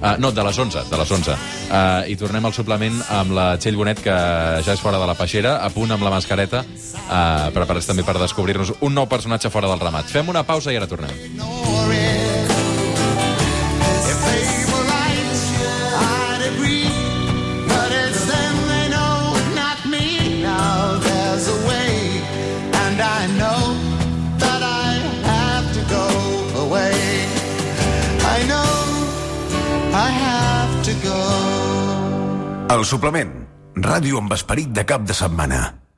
Uh, 0.00 0.16
no, 0.16 0.32
de 0.32 0.42
les 0.42 0.56
11, 0.56 0.88
de 0.88 0.96
les 0.96 1.10
11. 1.12 1.34
Uh, 1.68 2.08
I 2.08 2.16
tornem 2.16 2.46
al 2.48 2.54
suplement 2.56 2.96
amb 3.12 3.34
la 3.36 3.46
Txell 3.60 3.76
Bonet, 3.76 4.00
que 4.00 4.16
ja 4.64 4.72
és 4.72 4.80
fora 4.80 4.96
de 4.96 5.04
la 5.04 5.16
peixera, 5.18 5.58
a 5.60 5.68
punt 5.74 5.92
amb 5.92 6.06
la 6.06 6.14
mascareta, 6.14 6.64
uh, 6.64 7.50
preparats 7.52 7.90
també 7.90 8.06
per 8.08 8.16
descobrir-nos 8.16 8.78
un 8.80 8.96
nou 8.96 9.10
personatge 9.12 9.52
fora 9.52 9.68
del 9.68 9.82
ramat. 9.84 10.08
Fem 10.08 10.32
una 10.32 10.46
pausa 10.48 10.72
i 10.72 10.80
ara 10.80 10.88
tornem. 10.88 11.59
El 32.70 32.84
suplement. 32.86 33.30
Ràdio 33.82 34.20
amb 34.20 34.30
esperit 34.36 34.70
de 34.70 34.84
cap 34.86 35.02
de 35.02 35.14
setmana. 35.18 35.80